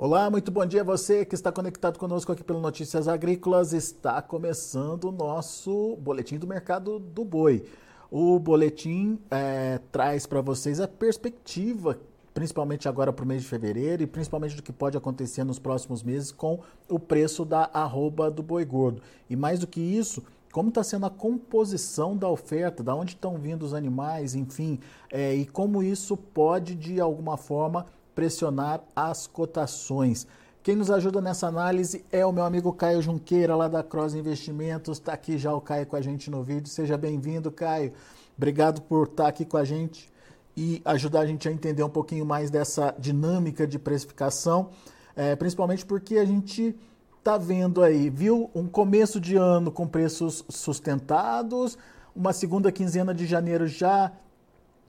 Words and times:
Olá, 0.00 0.30
muito 0.30 0.52
bom 0.52 0.64
dia 0.64 0.82
a 0.82 0.84
você 0.84 1.24
que 1.24 1.34
está 1.34 1.50
conectado 1.50 1.98
conosco 1.98 2.30
aqui 2.30 2.44
pelo 2.44 2.60
Notícias 2.60 3.08
Agrícolas. 3.08 3.72
Está 3.72 4.22
começando 4.22 5.06
o 5.08 5.10
nosso 5.10 5.96
boletim 5.96 6.38
do 6.38 6.46
mercado 6.46 7.00
do 7.00 7.24
boi. 7.24 7.64
O 8.08 8.38
boletim 8.38 9.18
é, 9.28 9.80
traz 9.90 10.24
para 10.24 10.40
vocês 10.40 10.78
a 10.78 10.86
perspectiva, 10.86 11.98
principalmente 12.32 12.88
agora 12.88 13.12
para 13.12 13.24
o 13.24 13.26
mês 13.26 13.42
de 13.42 13.48
fevereiro 13.48 14.00
e 14.00 14.06
principalmente 14.06 14.54
do 14.54 14.62
que 14.62 14.72
pode 14.72 14.96
acontecer 14.96 15.42
nos 15.42 15.58
próximos 15.58 16.04
meses 16.04 16.30
com 16.30 16.60
o 16.88 17.00
preço 17.00 17.44
da 17.44 17.68
arroba 17.74 18.30
do 18.30 18.40
boi 18.40 18.64
gordo. 18.64 19.02
E 19.28 19.34
mais 19.34 19.58
do 19.58 19.66
que 19.66 19.80
isso, 19.80 20.22
como 20.52 20.68
está 20.68 20.84
sendo 20.84 21.06
a 21.06 21.10
composição 21.10 22.16
da 22.16 22.28
oferta, 22.28 22.84
da 22.84 22.94
onde 22.94 23.14
estão 23.14 23.36
vindo 23.36 23.64
os 23.64 23.74
animais, 23.74 24.36
enfim, 24.36 24.78
é, 25.10 25.34
e 25.34 25.44
como 25.44 25.82
isso 25.82 26.16
pode 26.16 26.76
de 26.76 27.00
alguma 27.00 27.36
forma 27.36 27.84
pressionar 28.18 28.82
as 28.96 29.28
cotações. 29.28 30.26
Quem 30.60 30.74
nos 30.74 30.90
ajuda 30.90 31.20
nessa 31.20 31.46
análise 31.46 32.04
é 32.10 32.26
o 32.26 32.32
meu 32.32 32.42
amigo 32.42 32.72
Caio 32.72 33.00
Junqueira, 33.00 33.54
lá 33.54 33.68
da 33.68 33.80
Cross 33.80 34.12
Investimentos. 34.12 34.98
Está 34.98 35.12
aqui 35.12 35.38
já 35.38 35.54
o 35.54 35.60
Caio 35.60 35.86
com 35.86 35.94
a 35.94 36.00
gente 36.00 36.28
no 36.28 36.42
vídeo. 36.42 36.68
Seja 36.68 36.98
bem-vindo, 36.98 37.48
Caio. 37.52 37.92
Obrigado 38.36 38.82
por 38.82 39.06
estar 39.06 39.22
tá 39.22 39.28
aqui 39.28 39.44
com 39.44 39.56
a 39.56 39.64
gente 39.64 40.10
e 40.56 40.82
ajudar 40.84 41.20
a 41.20 41.26
gente 41.26 41.48
a 41.48 41.52
entender 41.52 41.84
um 41.84 41.88
pouquinho 41.88 42.26
mais 42.26 42.50
dessa 42.50 42.92
dinâmica 42.98 43.68
de 43.68 43.78
precificação, 43.78 44.70
é, 45.14 45.36
principalmente 45.36 45.86
porque 45.86 46.18
a 46.18 46.24
gente 46.24 46.74
está 47.20 47.38
vendo 47.38 47.84
aí, 47.84 48.10
viu, 48.10 48.50
um 48.52 48.66
começo 48.66 49.20
de 49.20 49.36
ano 49.36 49.70
com 49.70 49.86
preços 49.86 50.44
sustentados, 50.48 51.78
uma 52.16 52.32
segunda 52.32 52.72
quinzena 52.72 53.14
de 53.14 53.26
janeiro 53.26 53.68
já 53.68 54.10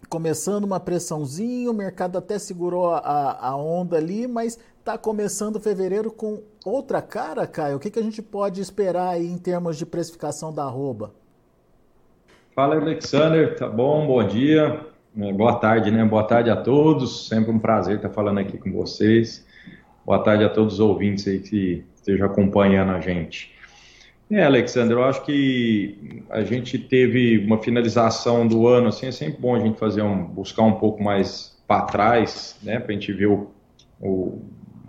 começando 0.10 0.64
uma 0.64 0.80
pressãozinha, 0.80 1.70
o 1.70 1.74
mercado 1.74 2.18
até 2.18 2.40
segurou 2.40 2.92
a, 2.92 3.38
a 3.40 3.56
onda 3.56 3.96
ali, 3.98 4.28
mas 4.28 4.60
está 4.80 4.98
começando 4.98 5.60
fevereiro 5.60 6.12
com 6.12 6.42
outra 6.66 7.02
cara, 7.02 7.46
Caio. 7.46 7.78
O 7.78 7.80
que, 7.80 7.92
que 7.92 8.00
a 8.00 8.04
gente 8.04 8.22
pode 8.22 8.60
esperar 8.60 9.10
aí 9.10 9.28
em 9.28 9.38
termos 9.38 9.78
de 9.78 9.86
precificação 9.86 10.52
da 10.52 10.64
arroba? 10.64 11.14
Fala, 12.56 12.76
Alexander, 12.76 13.56
tá 13.56 13.70
bom? 13.70 14.08
Bom 14.08 14.28
dia, 14.28 14.82
é, 15.18 15.32
boa 15.32 15.56
tarde, 15.56 15.92
né? 15.92 16.04
Boa 16.04 16.24
tarde 16.24 16.50
a 16.50 16.56
todos, 16.56 17.28
sempre 17.28 17.52
um 17.52 17.60
prazer 17.60 17.98
estar 17.98 18.10
falando 18.10 18.40
aqui 18.40 18.58
com 18.58 18.72
vocês. 18.72 19.46
Boa 20.04 20.24
tarde 20.24 20.44
a 20.44 20.50
todos 20.50 20.76
os 20.76 20.80
ouvintes 20.80 21.28
aí 21.28 21.40
que 21.40 21.86
estejam 21.94 22.26
acompanhando 22.26 22.92
a 22.92 23.00
gente. 23.00 23.59
É, 24.32 24.44
Alexandre, 24.44 24.94
eu 24.94 25.04
acho 25.04 25.26
que 25.26 26.24
a 26.30 26.44
gente 26.44 26.78
teve 26.78 27.40
uma 27.40 27.58
finalização 27.58 28.48
do 28.48 28.68
ano, 28.68 28.90
assim, 28.90 29.08
é 29.08 29.12
sempre 29.12 29.42
bom 29.42 29.56
a 29.56 29.60
gente 29.60 29.80
fazer 29.80 30.04
um, 30.04 30.24
buscar 30.24 30.62
um 30.62 30.74
pouco 30.74 31.02
mais 31.02 31.58
para 31.68 31.86
trás, 31.86 32.56
né, 32.62 32.80
para 32.80 32.92
a 32.92 32.94
gente 32.94 33.12
ver 33.12 33.26
o, 33.26 33.50
o, 34.00 34.40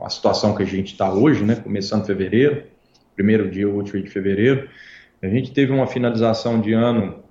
a 0.03 0.11
situação 0.11 0.55
que 0.55 0.63
a 0.63 0.67
gente 0.67 0.93
está 0.93 1.11
hoje, 1.11 1.43
né, 1.43 1.55
começando 1.55 2.05
fevereiro, 2.05 2.65
primeiro 3.17 3.51
dia 3.51 3.67
útil 3.67 4.03
de 4.03 4.11
fevereiro, 4.11 4.69
a 5.23 5.29
gente 5.29 5.53
teve 5.53 5.73
uma 5.73 5.87
finalização 5.87 6.61
de 6.61 6.75
ano 6.75 7.23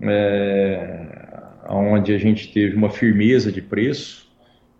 é, 0.00 1.06
onde 1.68 2.14
a 2.14 2.18
gente 2.18 2.52
teve 2.52 2.74
uma 2.74 2.88
firmeza 2.88 3.52
de 3.52 3.60
preço, 3.60 4.29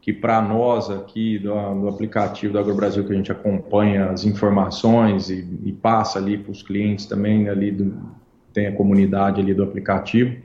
que 0.01 0.13
para 0.13 0.41
nós 0.41 0.91
aqui 0.91 1.39
do, 1.39 1.53
do, 1.81 1.89
aplicativo 1.89 2.53
do 2.53 2.59
AgroBrasil 2.59 3.05
que 3.05 3.13
a 3.13 3.17
gente 3.17 3.31
acompanha 3.31 4.07
as 4.07 4.25
informações 4.25 5.29
e, 5.29 5.47
e 5.65 5.73
passa 5.73 6.19
ali 6.19 6.39
para 6.39 6.51
os 6.51 6.63
clientes 6.63 7.07
também 7.07 7.49
ali 7.49 7.71
do, 7.71 7.95
tem 8.53 8.67
a 8.67 8.73
comunidade 8.73 9.41
ali 9.41 9.53
do 9.53 9.63
aplicativo 9.63 10.37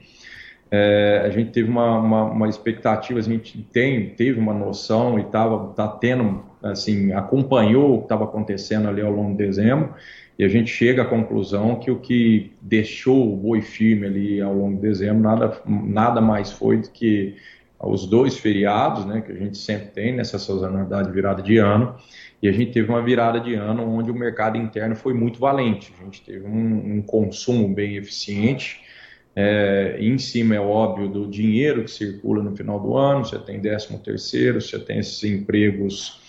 é, 0.70 1.22
a 1.24 1.30
gente 1.30 1.52
teve 1.52 1.70
uma, 1.70 1.98
uma, 1.98 2.24
uma, 2.24 2.48
expectativa 2.48 3.18
a 3.18 3.22
gente 3.22 3.62
tem 3.72 4.10
teve 4.10 4.38
uma 4.38 4.52
noção 4.52 5.18
e 5.18 5.22
estava 5.22 5.68
tá 5.72 5.88
tendo 5.88 6.44
assim 6.62 7.12
acompanhou 7.12 7.94
o 7.94 7.98
que 7.98 8.04
estava 8.04 8.24
acontecendo 8.24 8.88
ali 8.88 9.00
ao 9.00 9.12
longo 9.12 9.30
de 9.30 9.38
dezembro 9.38 9.94
e 10.38 10.44
a 10.44 10.48
gente 10.48 10.70
chega 10.70 11.02
à 11.02 11.06
conclusão 11.06 11.76
que 11.76 11.90
o 11.90 11.98
que 11.98 12.52
deixou 12.60 13.32
o 13.32 13.36
boi 13.36 13.62
firme 13.62 14.06
ali 14.06 14.40
ao 14.42 14.52
longo 14.52 14.76
de 14.76 14.82
dezembro 14.82 15.22
nada 15.22 15.56
nada 15.66 16.20
mais 16.20 16.52
foi 16.52 16.78
do 16.78 16.90
que 16.90 17.36
os 17.78 18.06
dois 18.06 18.38
feriados, 18.38 19.04
né, 19.04 19.20
que 19.20 19.32
a 19.32 19.34
gente 19.34 19.58
sempre 19.58 19.88
tem 19.88 20.14
nessa 20.14 20.38
sazonalidade 20.38 21.10
virada 21.10 21.42
de 21.42 21.58
ano, 21.58 21.96
e 22.42 22.48
a 22.48 22.52
gente 22.52 22.72
teve 22.72 22.88
uma 22.88 23.02
virada 23.02 23.40
de 23.40 23.54
ano 23.54 23.82
onde 23.82 24.10
o 24.10 24.14
mercado 24.14 24.56
interno 24.56 24.94
foi 24.94 25.14
muito 25.14 25.38
valente. 25.38 25.92
A 26.00 26.04
gente 26.04 26.22
teve 26.22 26.46
um, 26.46 26.96
um 26.96 27.02
consumo 27.02 27.72
bem 27.74 27.96
eficiente, 27.96 28.80
é, 29.34 29.98
em 30.00 30.16
cima, 30.16 30.54
é 30.54 30.60
óbvio, 30.60 31.08
do 31.08 31.26
dinheiro 31.26 31.84
que 31.84 31.90
circula 31.90 32.42
no 32.42 32.56
final 32.56 32.80
do 32.80 32.96
ano, 32.96 33.24
você 33.24 33.38
tem 33.38 33.60
13 33.60 33.98
terceiro, 33.98 34.60
você 34.62 34.78
tem 34.78 34.98
esses 34.98 35.22
empregos 35.24 36.22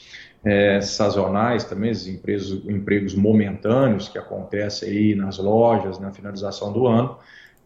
é, 0.43 0.81
sazonais 0.81 1.63
também, 1.63 1.91
esses 1.91 2.07
empregos, 2.07 2.51
empregos 2.67 3.15
momentâneos 3.15 4.09
que 4.09 4.17
acontecem 4.17 4.89
aí 4.89 5.15
nas 5.15 5.37
lojas 5.37 5.99
na 5.99 6.11
finalização 6.11 6.73
do 6.73 6.85
ano, 6.85 7.17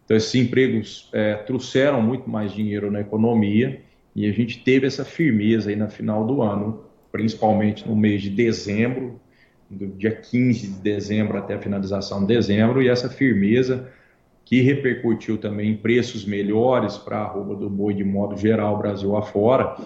então, 0.04 0.16
esses 0.16 0.34
empregos 0.34 1.08
é, 1.12 1.34
trouxeram 1.34 2.02
muito 2.02 2.28
mais 2.28 2.52
dinheiro 2.52 2.90
na 2.90 3.00
economia 3.00 3.80
e 4.14 4.28
a 4.28 4.32
gente 4.32 4.62
teve 4.62 4.86
essa 4.86 5.04
firmeza 5.04 5.70
aí 5.70 5.76
na 5.76 5.88
final 5.88 6.26
do 6.26 6.42
ano, 6.42 6.84
principalmente 7.10 7.88
no 7.88 7.96
mês 7.96 8.22
de 8.22 8.30
dezembro, 8.30 9.20
do 9.70 9.86
dia 9.86 10.14
15 10.14 10.66
de 10.66 10.80
dezembro 10.80 11.38
até 11.38 11.54
a 11.54 11.58
finalização 11.58 12.20
de 12.20 12.34
dezembro, 12.34 12.82
e 12.82 12.88
essa 12.88 13.08
firmeza 13.08 13.88
que 14.44 14.60
repercutiu 14.60 15.38
também 15.38 15.70
em 15.70 15.76
preços 15.76 16.26
melhores 16.26 16.98
para 16.98 17.18
a 17.18 17.22
arroba 17.22 17.54
do 17.54 17.70
boi 17.70 17.94
de 17.94 18.04
modo 18.04 18.36
geral, 18.36 18.76
Brasil 18.76 19.16
afora, 19.16 19.76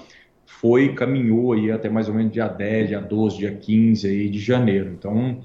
foi, 0.44 0.94
caminhou 0.94 1.53
aí 1.53 1.71
até 1.71 1.88
mais 1.88 2.09
ou 2.09 2.15
menos 2.15 2.32
dia 2.32 2.49
10, 2.49 2.88
dia 2.88 3.00
12, 3.00 3.37
dia 3.37 3.53
15 3.53 4.09
aí 4.09 4.28
de 4.28 4.38
janeiro. 4.38 4.91
Então, 4.91 5.41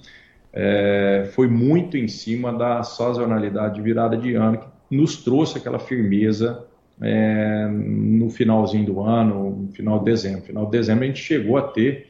é, 0.54 1.30
foi 1.34 1.48
muito 1.48 1.98
em 1.98 2.08
cima 2.08 2.52
da 2.52 2.84
sazonalidade 2.84 3.76
de 3.76 3.82
virada 3.82 4.18
de 4.18 4.36
ano 4.36 4.58
que 4.58 4.96
nos 4.96 5.18
trouxe 5.18 5.58
aquela 5.58 5.80
firmeza 5.80 6.66
é, 7.02 7.68
no 7.68 8.30
finalzinho 8.30 8.86
do 8.86 9.02
ano, 9.02 9.50
no 9.52 9.72
final 9.72 10.00
de 10.00 10.06
dezembro. 10.06 10.42
Final 10.42 10.66
de 10.66 10.72
dezembro 10.72 11.04
a 11.04 11.08
gente 11.08 11.22
chegou 11.22 11.58
a 11.58 11.62
ter, 11.62 12.10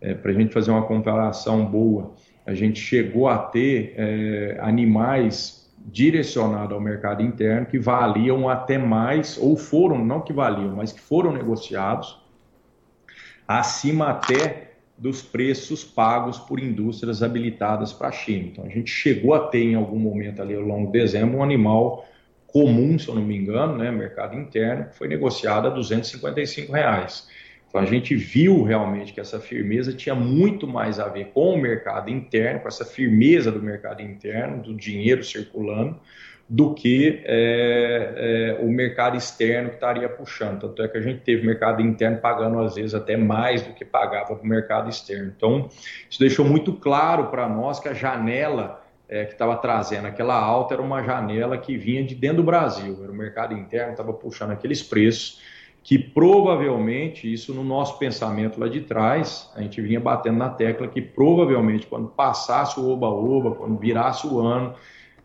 é, 0.00 0.14
para 0.14 0.30
a 0.32 0.34
gente 0.34 0.52
fazer 0.52 0.70
uma 0.70 0.82
comparação 0.82 1.64
boa, 1.64 2.12
a 2.46 2.54
gente 2.54 2.80
chegou 2.80 3.28
a 3.28 3.38
ter 3.38 3.94
é, 3.96 4.58
animais 4.60 5.70
direcionados 5.86 6.72
ao 6.72 6.80
mercado 6.80 7.22
interno 7.22 7.66
que 7.66 7.78
valiam 7.78 8.48
até 8.48 8.78
mais, 8.78 9.38
ou 9.38 9.56
foram, 9.56 10.04
não 10.04 10.20
que 10.20 10.32
valiam, 10.32 10.76
mas 10.76 10.92
que 10.92 11.00
foram 11.00 11.32
negociados 11.32 12.20
acima 13.46 14.10
até 14.10 14.69
dos 15.00 15.22
preços 15.22 15.82
pagos 15.82 16.38
por 16.38 16.60
indústrias 16.60 17.22
habilitadas 17.22 17.90
para 17.90 18.08
a 18.08 18.12
China. 18.12 18.48
Então, 18.52 18.64
a 18.66 18.68
gente 18.68 18.90
chegou 18.90 19.32
a 19.32 19.48
ter 19.48 19.62
em 19.62 19.74
algum 19.74 19.98
momento 19.98 20.42
ali 20.42 20.54
ao 20.54 20.60
longo 20.60 20.92
de 20.92 20.98
dezembro 20.98 21.38
um 21.38 21.42
animal 21.42 22.06
comum, 22.46 22.98
se 22.98 23.08
eu 23.08 23.14
não 23.14 23.22
me 23.22 23.34
engano, 23.34 23.78
né, 23.78 23.90
mercado 23.90 24.36
interno, 24.36 24.90
que 24.90 24.96
foi 24.96 25.08
negociado 25.08 25.68
a 25.68 25.70
255 25.70 26.70
reais. 26.70 27.28
Então 27.66 27.80
a 27.80 27.86
gente 27.86 28.14
viu 28.14 28.62
realmente 28.62 29.12
que 29.12 29.20
essa 29.20 29.40
firmeza 29.40 29.92
tinha 29.92 30.14
muito 30.14 30.66
mais 30.66 30.98
a 30.98 31.08
ver 31.08 31.26
com 31.26 31.54
o 31.54 31.58
mercado 31.58 32.10
interno, 32.10 32.60
com 32.60 32.68
essa 32.68 32.84
firmeza 32.84 33.50
do 33.50 33.62
mercado 33.62 34.02
interno, 34.02 34.60
do 34.60 34.74
dinheiro 34.74 35.22
circulando, 35.22 35.98
do 36.50 36.74
que 36.74 37.22
é, 37.24 38.56
é, 38.58 38.64
o 38.64 38.68
mercado 38.68 39.16
externo 39.16 39.68
que 39.68 39.76
estaria 39.76 40.08
puxando. 40.08 40.62
Tanto 40.62 40.82
é 40.82 40.88
que 40.88 40.98
a 40.98 41.00
gente 41.00 41.20
teve 41.20 41.46
mercado 41.46 41.80
interno 41.80 42.18
pagando, 42.18 42.58
às 42.58 42.74
vezes, 42.74 42.92
até 42.92 43.16
mais 43.16 43.62
do 43.62 43.72
que 43.72 43.84
pagava 43.84 44.34
para 44.34 44.44
o 44.44 44.46
mercado 44.46 44.90
externo. 44.90 45.32
Então, 45.36 45.68
isso 46.10 46.18
deixou 46.18 46.44
muito 46.44 46.72
claro 46.72 47.28
para 47.28 47.48
nós 47.48 47.78
que 47.78 47.88
a 47.88 47.94
janela 47.94 48.82
é, 49.08 49.24
que 49.26 49.32
estava 49.32 49.56
trazendo 49.58 50.08
aquela 50.08 50.34
alta 50.34 50.74
era 50.74 50.82
uma 50.82 51.04
janela 51.04 51.56
que 51.56 51.76
vinha 51.76 52.02
de 52.02 52.16
dentro 52.16 52.38
do 52.38 52.42
Brasil, 52.42 52.98
era 53.00 53.12
o 53.12 53.14
mercado 53.14 53.54
interno 53.54 53.92
estava 53.92 54.12
puxando 54.12 54.50
aqueles 54.50 54.82
preços 54.82 55.40
que 55.82 55.98
provavelmente, 55.98 57.32
isso 57.32 57.54
no 57.54 57.64
nosso 57.64 57.98
pensamento 57.98 58.60
lá 58.60 58.68
de 58.68 58.80
trás, 58.82 59.50
a 59.54 59.62
gente 59.62 59.80
vinha 59.80 59.98
batendo 59.98 60.36
na 60.36 60.50
tecla 60.50 60.86
que 60.86 61.00
provavelmente 61.00 61.86
quando 61.86 62.08
passasse 62.08 62.78
o 62.78 62.88
oba-oba, 62.88 63.52
quando 63.52 63.78
virasse 63.78 64.26
o 64.26 64.40
ano, 64.40 64.74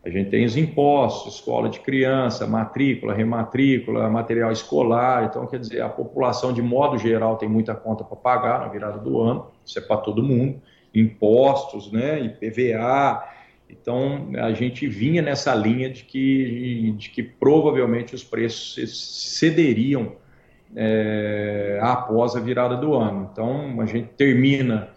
a 0.06 0.08
gente 0.08 0.30
tem 0.30 0.44
os 0.44 0.56
impostos, 0.56 1.34
escola 1.34 1.68
de 1.68 1.80
criança, 1.80 2.46
matrícula, 2.46 3.12
rematrícula, 3.12 4.08
material 4.08 4.52
escolar. 4.52 5.24
Então, 5.24 5.44
quer 5.48 5.58
dizer, 5.58 5.80
a 5.80 5.88
população, 5.88 6.52
de 6.52 6.62
modo 6.62 6.96
geral, 6.96 7.36
tem 7.36 7.48
muita 7.48 7.74
conta 7.74 8.04
para 8.04 8.16
pagar 8.16 8.60
na 8.60 8.68
virada 8.68 8.98
do 8.98 9.20
ano. 9.20 9.48
Isso 9.64 9.76
é 9.80 9.82
para 9.82 9.96
todo 9.96 10.22
mundo. 10.22 10.62
Impostos, 10.94 11.90
né? 11.90 12.20
IPVA. 12.20 13.20
Então, 13.68 14.28
a 14.38 14.52
gente 14.52 14.86
vinha 14.86 15.20
nessa 15.20 15.52
linha 15.56 15.90
de 15.90 16.04
que, 16.04 16.94
de 16.96 17.10
que 17.10 17.24
provavelmente 17.24 18.14
os 18.14 18.22
preços 18.22 19.36
cederiam 19.36 20.12
é, 20.76 21.80
após 21.82 22.36
a 22.36 22.40
virada 22.40 22.76
do 22.76 22.94
ano. 22.94 23.28
Então, 23.32 23.80
a 23.80 23.86
gente 23.86 24.10
termina, 24.10 24.88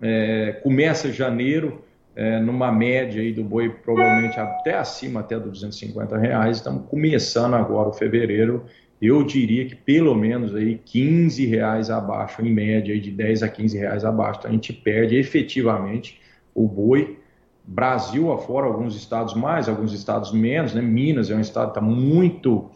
é, 0.00 0.60
começa 0.62 1.12
janeiro 1.12 1.83
é, 2.16 2.38
numa 2.38 2.70
média 2.70 3.20
aí 3.20 3.32
do 3.32 3.42
boi 3.42 3.68
provavelmente 3.68 4.38
até 4.38 4.74
acima 4.74 5.20
até 5.20 5.38
dos 5.38 5.52
250 5.52 6.16
reais. 6.16 6.58
Estamos 6.58 6.88
começando 6.88 7.54
agora 7.54 7.88
o 7.88 7.92
fevereiro 7.92 8.64
eu 9.00 9.22
diria 9.22 9.66
que 9.66 9.74
pelo 9.74 10.14
menos 10.14 10.54
aí 10.54 10.80
15 10.82 11.44
reais 11.46 11.90
abaixo, 11.90 12.40
em 12.40 12.50
média, 12.50 12.94
aí 12.94 13.00
de 13.00 13.10
10 13.10 13.42
a 13.42 13.48
15 13.48 13.76
reais 13.76 14.04
abaixo. 14.04 14.38
Então 14.38 14.50
a 14.50 14.54
gente 14.54 14.72
perde 14.72 15.16
efetivamente 15.16 16.20
o 16.54 16.66
boi. 16.66 17.18
Brasil 17.66 18.32
afora, 18.32 18.66
alguns 18.66 18.94
estados 18.94 19.34
mais, 19.34 19.68
alguns 19.68 19.92
estados 19.92 20.32
menos, 20.32 20.74
né? 20.74 20.82
Minas 20.82 21.30
é 21.30 21.34
um 21.34 21.40
estado 21.40 21.72
que 21.72 21.78
está 21.78 21.80
muito 21.80 22.70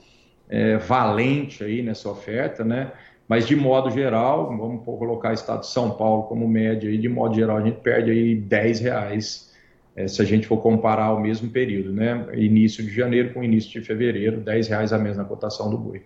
é, 0.49 0.79
valente 0.79 1.62
aí 1.62 1.82
nessa 1.82 2.11
oferta, 2.11 2.64
né? 2.64 2.93
Mas 3.29 3.47
de 3.47 3.55
modo 3.55 3.91
geral, 3.91 4.57
vamos 4.57 4.83
colocar 4.83 5.31
o 5.31 5.35
estado 5.35 5.61
de 5.61 5.67
São 5.67 5.91
Paulo 5.91 6.23
como 6.25 6.49
média, 6.49 6.89
aí, 6.89 6.97
de 6.97 7.09
modo 7.09 7.35
geral 7.35 7.59
a 7.59 7.63
gente 7.63 7.81
perde 7.81 8.11
aí 8.11 8.35
10 8.35 8.81
reais 8.81 9.53
é, 9.95 10.09
se 10.09 10.23
a 10.23 10.25
gente 10.25 10.47
for 10.47 10.59
comparar 10.59 11.13
o 11.13 11.21
mesmo 11.21 11.51
período, 11.51 11.93
né? 11.93 12.27
Início 12.35 12.83
de 12.83 12.91
janeiro 12.91 13.35
com 13.35 13.45
início 13.45 13.71
de 13.71 13.87
fevereiro, 13.87 14.41
10 14.41 14.69
reais 14.69 14.93
a 14.93 14.99
menos 14.99 15.19
na 15.19 15.25
cotação 15.25 15.69
do 15.69 15.77
boi. 15.77 16.03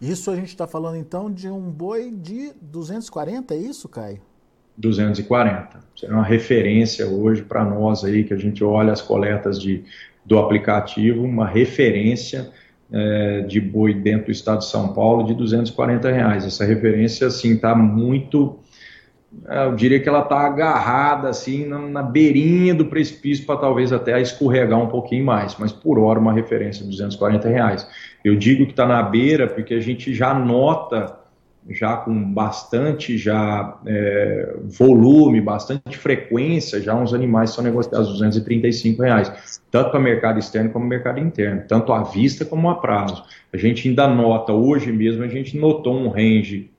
Isso 0.00 0.30
a 0.30 0.36
gente 0.36 0.48
está 0.48 0.66
falando 0.66 0.96
então 0.96 1.32
de 1.32 1.48
um 1.48 1.70
boi 1.70 2.10
de 2.10 2.52
240, 2.60 3.54
é 3.54 3.58
isso, 3.58 3.88
Caio? 3.88 4.20
240. 4.76 5.78
Isso 5.94 6.06
é 6.06 6.08
uma 6.10 6.24
referência 6.24 7.06
hoje 7.06 7.42
para 7.42 7.64
nós 7.64 8.04
aí, 8.04 8.24
que 8.24 8.34
a 8.34 8.36
gente 8.36 8.64
olha 8.64 8.92
as 8.92 9.00
coletas 9.00 9.60
de, 9.60 9.84
do 10.24 10.38
aplicativo, 10.38 11.22
uma 11.22 11.46
referência 11.46 12.50
é, 12.92 13.40
de 13.42 13.60
boi 13.60 13.94
dentro 13.94 14.26
do 14.26 14.32
estado 14.32 14.58
de 14.58 14.66
São 14.66 14.92
Paulo 14.92 15.24
de 15.24 15.34
240 15.34 16.10
reais. 16.10 16.44
Essa 16.44 16.64
referência, 16.64 17.28
assim, 17.28 17.54
está 17.54 17.74
muito, 17.74 18.58
é, 19.46 19.66
eu 19.66 19.76
diria 19.76 20.00
que 20.00 20.08
ela 20.08 20.22
está 20.22 20.40
agarrada, 20.40 21.28
assim, 21.28 21.66
na, 21.66 21.78
na, 21.78 22.02
beirinha 22.02 22.74
do 22.74 22.86
precipício 22.86 23.46
para 23.46 23.56
talvez 23.60 23.92
até 23.92 24.20
escorregar 24.20 24.80
um 24.80 24.88
pouquinho 24.88 25.24
mais, 25.24 25.56
mas 25.58 25.72
por 25.72 25.98
hora 25.98 26.18
uma 26.18 26.32
referência 26.32 26.82
de 26.82 26.90
240 26.90 27.48
reais. 27.48 27.86
Eu 28.24 28.36
digo 28.36 28.64
que 28.64 28.72
está 28.72 28.86
na 28.86 29.02
beira 29.02 29.46
porque 29.46 29.74
a 29.74 29.80
gente 29.80 30.12
já 30.12 30.34
nota 30.34 31.19
já 31.68 31.96
com 31.96 32.32
bastante 32.32 33.16
já 33.18 33.78
é, 33.86 34.54
volume, 34.64 35.40
bastante 35.40 35.96
frequência, 35.96 36.80
já 36.80 36.94
uns 36.94 37.12
animais 37.12 37.50
são 37.50 37.62
negociados 37.62 38.08
235 38.08 39.02
reais, 39.02 39.60
tanto 39.70 39.90
para 39.90 40.00
mercado 40.00 40.38
externo 40.38 40.70
como 40.70 40.86
mercado 40.86 41.20
interno, 41.20 41.62
tanto 41.68 41.92
à 41.92 42.02
vista 42.02 42.44
como 42.44 42.68
a 42.68 42.76
prazo. 42.76 43.22
A 43.52 43.56
gente 43.56 43.88
ainda 43.88 44.08
nota, 44.08 44.52
hoje 44.52 44.90
mesmo 44.90 45.22
a 45.22 45.28
gente 45.28 45.56
notou 45.56 45.94
um 45.94 46.08
range 46.08 46.70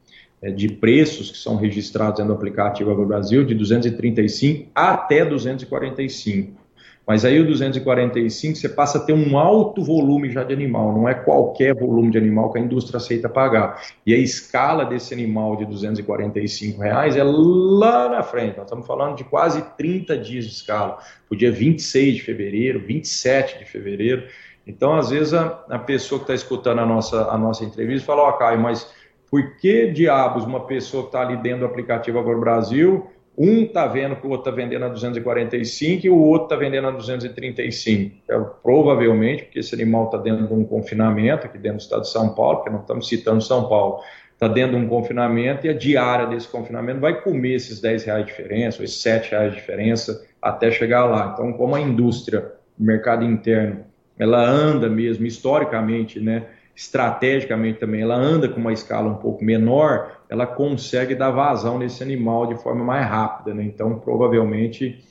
é, 0.42 0.50
de 0.50 0.68
preços 0.70 1.32
que 1.32 1.38
são 1.38 1.56
registrados 1.56 2.26
no 2.26 2.34
aplicativo 2.34 2.92
Agro 2.92 3.06
Brasil 3.06 3.46
de 3.46 3.54
235 3.54 4.70
até 4.74 5.24
245. 5.24 6.61
Mas 7.06 7.26
aí 7.26 7.40
o 7.40 7.46
245 7.46 8.58
você 8.58 8.70
passa 8.70 9.00
a 9.00 9.02
ter 9.02 9.14
um 9.14 9.38
alto 9.38 9.84
volume 9.84 10.30
já 10.30 10.44
de 10.44 10.54
animal, 10.54 10.94
não 10.94 11.10
é 11.10 11.14
qualquer 11.14 11.74
volume 11.74 12.12
de 12.12 12.18
animal 12.18 12.52
que 12.52 12.60
a 12.60 12.62
indústria 12.62 12.98
aceita 12.98 13.28
pagar. 13.28 13.82
E 14.06 14.14
a 14.14 14.18
escala 14.18 14.86
desse 14.86 15.14
animal 15.14 15.56
de 15.56 15.66
245 15.66 16.82
reais 16.82 17.18
é 17.18 17.24
lá 17.24 18.08
na 18.08 18.24
frente. 18.24 18.58
Nós 18.58 18.66
estamos 18.66 18.86
falando 18.86 19.16
de 19.16 19.24
quase 19.24 19.62
30 19.76 20.18
dias 20.18 20.46
de 20.46 20.52
escala, 20.52 21.00
o 21.30 21.36
dia 21.36 21.52
26 21.52 22.16
de 22.16 22.22
fevereiro, 22.22 22.80
27 22.86 23.60
de 23.60 23.66
fevereiro. 23.66 24.24
Então, 24.66 24.96
às 24.96 25.10
vezes, 25.10 25.34
a, 25.34 25.66
a 25.70 25.80
pessoa 25.80 26.20
que 26.20 26.26
está 26.26 26.36
escutando 26.36 26.80
a 26.80 26.86
nossa, 26.86 27.30
a 27.30 27.38
nossa 27.38 27.66
entrevista 27.66 28.06
fala, 28.06 28.22
ó, 28.22 28.30
oh, 28.30 28.34
Caio, 28.34 28.60
mas 28.60 28.88
por 29.30 29.56
que 29.58 29.88
diabos 29.88 30.44
uma 30.44 30.66
pessoa 30.68 31.04
que 31.04 31.10
está 31.10 31.22
ali 31.22 31.38
dentro 31.38 31.62
do 31.62 31.66
aplicativo 31.66 32.20
Agora 32.20 32.38
Brasil 32.38 33.10
um 33.38 33.64
está 33.64 33.88
vendo 33.88 34.16
que 34.16 34.28
o 34.28 34.30
outro 34.30 34.50
está 34.50 34.62
vendendo 34.62 34.86
a 34.86 34.90
245 34.90 36.06
e 36.06 36.10
o 36.10 36.18
outro 36.18 36.46
está 36.46 36.56
vendendo 36.56 36.88
a 36.88 36.92
235. 36.92 38.16
É, 38.30 38.40
provavelmente, 38.62 39.44
porque 39.44 39.60
esse 39.60 39.74
animal 39.74 40.06
está 40.06 40.18
dentro 40.18 40.48
de 40.48 40.54
um 40.54 40.64
confinamento, 40.64 41.46
aqui 41.46 41.58
dentro 41.58 41.78
do 41.78 41.82
estado 41.82 42.02
de 42.02 42.10
São 42.10 42.36
Paulo, 42.36 42.58
porque 42.58 42.70
não 42.70 42.82
estamos 42.82 43.08
citando 43.08 43.42
São 43.42 43.68
Paulo, 43.68 44.02
está 44.34 44.48
dentro 44.48 44.78
de 44.78 44.84
um 44.84 44.88
confinamento 44.88 45.66
e 45.66 45.70
a 45.70 45.74
diária 45.74 46.28
desse 46.28 46.48
confinamento 46.48 47.00
vai 47.00 47.22
comer 47.22 47.54
esses 47.54 47.80
10 47.80 48.04
reais 48.06 48.26
de 48.26 48.32
diferença, 48.32 48.80
ou 48.80 48.84
esses 48.84 49.02
7 49.02 49.32
reais 49.32 49.52
de 49.54 49.60
diferença, 49.60 50.26
até 50.42 50.72
chegar 50.72 51.06
lá. 51.06 51.32
Então, 51.34 51.54
como 51.54 51.76
a 51.76 51.80
indústria, 51.80 52.52
o 52.80 52.84
mercado 52.84 53.24
interno, 53.24 53.86
ela 54.18 54.44
anda 54.44 54.90
mesmo, 54.90 55.26
historicamente, 55.26 56.20
né, 56.20 56.46
estrategicamente 56.76 57.80
também, 57.80 58.02
ela 58.02 58.16
anda 58.16 58.48
com 58.48 58.60
uma 58.60 58.74
escala 58.74 59.10
um 59.10 59.16
pouco 59.16 59.44
menor, 59.44 60.22
ela 60.30 60.48
consegue 60.48 61.14
dar 61.14 61.32
vazão 61.32 61.78
nesse 61.78 62.02
animal 62.02 62.48
de 62.48 62.56
forma 62.56 62.84
mais 62.84 63.06
rápida. 63.06 63.54
Né? 63.54 63.64
Então, 63.64 64.00
provavelmente, 64.00 65.04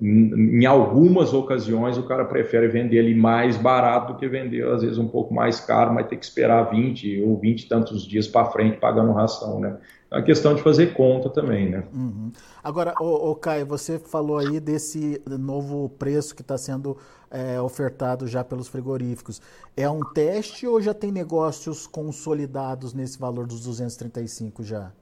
em 0.00 0.64
algumas 0.64 1.34
ocasiões, 1.34 1.98
o 1.98 2.04
cara 2.04 2.24
prefere 2.24 2.68
vender 2.68 2.96
ele 2.96 3.14
mais 3.14 3.58
barato 3.58 4.14
do 4.14 4.18
que 4.18 4.26
vender, 4.26 4.66
às 4.66 4.80
vezes, 4.80 4.96
um 4.96 5.06
pouco 5.06 5.34
mais 5.34 5.60
caro, 5.60 5.92
mas 5.92 6.06
ter 6.06 6.16
que 6.16 6.24
esperar 6.24 6.70
20 6.70 7.22
ou 7.22 7.36
20 7.36 7.62
e 7.62 7.68
tantos 7.68 8.06
dias 8.06 8.26
para 8.26 8.46
frente 8.46 8.78
pagando 8.78 9.12
ração. 9.12 9.60
Né? 9.60 9.76
É 10.10 10.16
uma 10.16 10.22
questão 10.22 10.54
de 10.54 10.62
fazer 10.62 10.94
conta 10.94 11.28
também. 11.28 11.68
Né? 11.68 11.84
Uhum. 11.92 12.32
Agora, 12.64 12.94
ô, 12.98 13.30
ô, 13.30 13.36
Caio, 13.36 13.66
você 13.66 13.98
falou 13.98 14.38
aí 14.38 14.58
desse 14.58 15.20
novo 15.26 15.90
preço 15.90 16.34
que 16.34 16.40
está 16.40 16.56
sendo 16.56 16.96
é, 17.30 17.60
ofertado 17.60 18.26
já 18.26 18.42
pelos 18.42 18.68
frigoríficos. 18.68 19.42
É 19.76 19.88
um 19.88 20.00
teste 20.00 20.66
ou 20.66 20.80
já 20.80 20.94
tem 20.94 21.12
negócios 21.12 21.86
consolidados 21.86 22.94
nesse 22.94 23.18
valor 23.18 23.46
dos 23.46 23.66
235 23.66 24.64
já? 24.64 24.92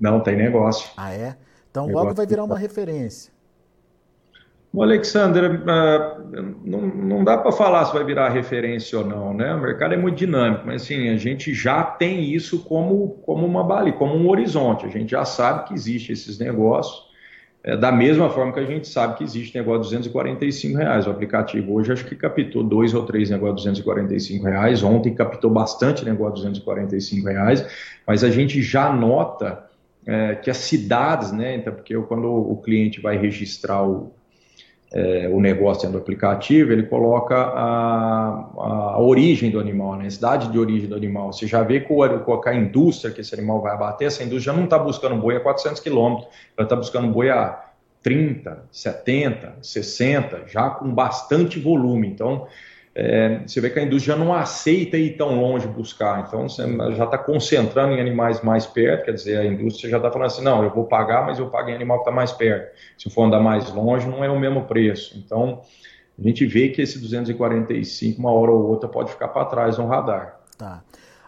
Não, 0.00 0.18
tem 0.20 0.34
negócio. 0.34 0.88
Ah, 0.96 1.12
é? 1.12 1.36
Então 1.70 1.86
negócio 1.86 2.06
logo 2.06 2.16
vai 2.16 2.26
virar 2.26 2.44
uma 2.44 2.56
referência. 2.56 3.30
O 4.72 4.84
Alexander, 4.84 5.62
uh, 5.62 6.54
não, 6.64 6.80
não 6.80 7.24
dá 7.24 7.36
para 7.36 7.50
falar 7.50 7.84
se 7.86 7.92
vai 7.92 8.04
virar 8.04 8.28
referência 8.28 8.98
ou 8.98 9.04
não, 9.04 9.34
né? 9.34 9.52
O 9.52 9.60
mercado 9.60 9.94
é 9.94 9.96
muito 9.96 10.16
dinâmico, 10.16 10.62
mas 10.64 10.82
assim, 10.82 11.08
a 11.08 11.16
gente 11.16 11.52
já 11.52 11.82
tem 11.82 12.32
isso 12.32 12.62
como, 12.64 13.20
como 13.24 13.44
uma 13.44 13.64
bali, 13.64 13.92
como 13.92 14.14
um 14.14 14.28
horizonte. 14.28 14.86
A 14.86 14.88
gente 14.88 15.10
já 15.10 15.24
sabe 15.24 15.66
que 15.66 15.74
existe 15.74 16.12
esses 16.12 16.38
negócios. 16.38 17.10
É, 17.62 17.76
da 17.76 17.90
mesma 17.90 18.30
forma 18.30 18.52
que 18.52 18.60
a 18.60 18.64
gente 18.64 18.88
sabe 18.88 19.18
que 19.18 19.24
existe 19.24 19.58
negócio 19.58 19.82
de 19.82 19.88
245 19.88 20.78
reais. 20.78 21.06
O 21.06 21.10
aplicativo 21.10 21.74
hoje 21.74 21.92
acho 21.92 22.06
que 22.06 22.14
captou 22.14 22.62
dois 22.62 22.94
ou 22.94 23.04
três 23.04 23.28
negócios 23.28 23.62
de 23.62 23.68
245 23.68 24.46
reais. 24.46 24.84
Ontem 24.84 25.12
captou 25.12 25.50
bastante 25.50 26.04
negócio 26.04 26.36
de 26.36 26.42
245 26.42 27.28
reais, 27.28 27.66
mas 28.06 28.22
a 28.22 28.30
gente 28.30 28.62
já 28.62 28.92
nota 28.92 29.68
é, 30.06 30.36
que 30.36 30.48
as 30.48 30.58
cidades, 30.58 31.32
né? 31.32 31.56
Então, 31.56 31.74
porque 31.74 31.94
quando 32.02 32.32
o 32.32 32.56
cliente 32.62 33.00
vai 33.00 33.18
registrar 33.18 33.82
o, 33.82 34.12
é, 34.92 35.28
o 35.28 35.40
negócio 35.40 35.82
dentro 35.82 35.98
do 35.98 36.02
aplicativo, 36.02 36.72
ele 36.72 36.82
coloca 36.82 37.36
a, 37.36 38.50
a 38.56 39.00
origem 39.00 39.50
do 39.50 39.60
animal, 39.60 39.96
né? 39.96 40.06
a 40.06 40.10
cidade 40.10 40.50
de 40.50 40.58
origem 40.58 40.88
do 40.88 40.96
animal. 40.96 41.32
Você 41.32 41.46
já 41.46 41.62
vê 41.62 41.80
com 41.80 42.02
a 42.02 42.54
indústria 42.54 43.12
que 43.12 43.20
esse 43.20 43.32
animal 43.34 43.60
vai 43.60 43.72
abater, 43.72 44.08
essa 44.08 44.22
indústria 44.24 44.52
já 44.52 44.58
não 44.58 44.64
está 44.64 44.78
buscando 44.78 45.16
boi 45.16 45.36
a 45.36 45.40
400 45.40 45.80
quilômetros, 45.80 46.28
ela 46.56 46.66
está 46.66 46.74
buscando 46.74 47.08
boi 47.08 47.30
a 47.30 47.66
30, 48.02 48.64
70, 48.72 49.58
60, 49.62 50.44
já 50.48 50.70
com 50.70 50.92
bastante 50.92 51.60
volume. 51.60 52.08
Então, 52.08 52.48
é, 52.94 53.42
você 53.46 53.60
vê 53.60 53.70
que 53.70 53.78
a 53.78 53.82
indústria 53.82 54.16
já 54.16 54.24
não 54.24 54.34
aceita 54.34 54.96
ir 54.96 55.16
tão 55.16 55.40
longe 55.40 55.66
buscar, 55.68 56.24
então 56.26 56.48
você 56.48 56.64
já 56.94 57.04
está 57.04 57.16
concentrando 57.16 57.94
em 57.94 58.00
animais 58.00 58.42
mais 58.42 58.66
perto, 58.66 59.04
quer 59.04 59.12
dizer, 59.12 59.38
a 59.38 59.46
indústria 59.46 59.90
já 59.90 59.96
está 59.96 60.10
falando 60.10 60.26
assim, 60.26 60.42
não, 60.42 60.64
eu 60.64 60.70
vou 60.70 60.84
pagar, 60.84 61.24
mas 61.24 61.38
eu 61.38 61.48
pago 61.48 61.70
em 61.70 61.74
animal 61.74 61.98
que 61.98 62.02
está 62.02 62.12
mais 62.12 62.32
perto. 62.32 62.76
Se 62.98 63.08
for 63.08 63.24
andar 63.24 63.40
mais 63.40 63.72
longe, 63.72 64.08
não 64.08 64.24
é 64.24 64.28
o 64.28 64.38
mesmo 64.38 64.64
preço. 64.64 65.16
Então, 65.24 65.62
a 66.18 66.22
gente 66.22 66.44
vê 66.46 66.68
que 66.68 66.82
esse 66.82 66.98
245, 66.98 68.20
uma 68.20 68.32
hora 68.32 68.50
ou 68.50 68.68
outra, 68.68 68.88
pode 68.88 69.10
ficar 69.10 69.28
para 69.28 69.46
trás 69.46 69.78
no 69.78 69.86
radar. 69.86 70.40
Tá. 70.58 70.82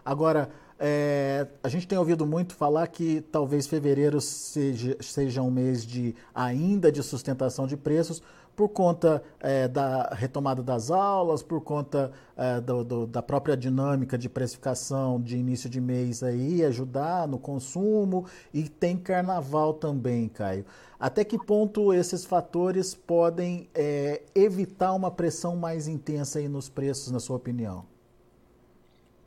Agora, 0.05 0.49
é, 0.77 1.47
a 1.63 1.69
gente 1.69 1.87
tem 1.87 1.97
ouvido 1.97 2.25
muito 2.25 2.53
falar 2.55 2.85
que 2.87 3.21
talvez 3.31 3.67
fevereiro 3.67 4.19
seja, 4.19 4.97
seja 4.99 5.41
um 5.41 5.49
mês 5.49 5.85
de 5.85 6.13
ainda 6.35 6.91
de 6.91 7.01
sustentação 7.01 7.65
de 7.65 7.77
preços, 7.77 8.21
por 8.55 8.69
conta 8.69 9.23
é, 9.39 9.67
da 9.67 10.09
retomada 10.13 10.61
das 10.61 10.91
aulas, 10.91 11.41
por 11.41 11.61
conta 11.61 12.11
é, 12.37 12.61
do, 12.61 12.83
do, 12.83 13.07
da 13.07 13.21
própria 13.21 13.57
dinâmica 13.57 14.17
de 14.17 14.29
precificação 14.29 15.19
de 15.19 15.37
início 15.37 15.69
de 15.69 15.81
mês 15.81 16.21
aí, 16.21 16.63
ajudar 16.63 17.27
no 17.27 17.39
consumo 17.39 18.25
e 18.53 18.63
tem 18.63 18.97
carnaval 18.97 19.73
também, 19.73 20.29
Caio. 20.29 20.65
Até 20.99 21.23
que 21.23 21.37
ponto 21.37 21.93
esses 21.93 22.23
fatores 22.23 22.93
podem 22.93 23.67
é, 23.73 24.21
evitar 24.33 24.93
uma 24.93 25.11
pressão 25.11 25.55
mais 25.55 25.87
intensa 25.87 26.39
aí 26.39 26.47
nos 26.47 26.69
preços, 26.69 27.11
na 27.11 27.19
sua 27.19 27.35
opinião? 27.35 27.85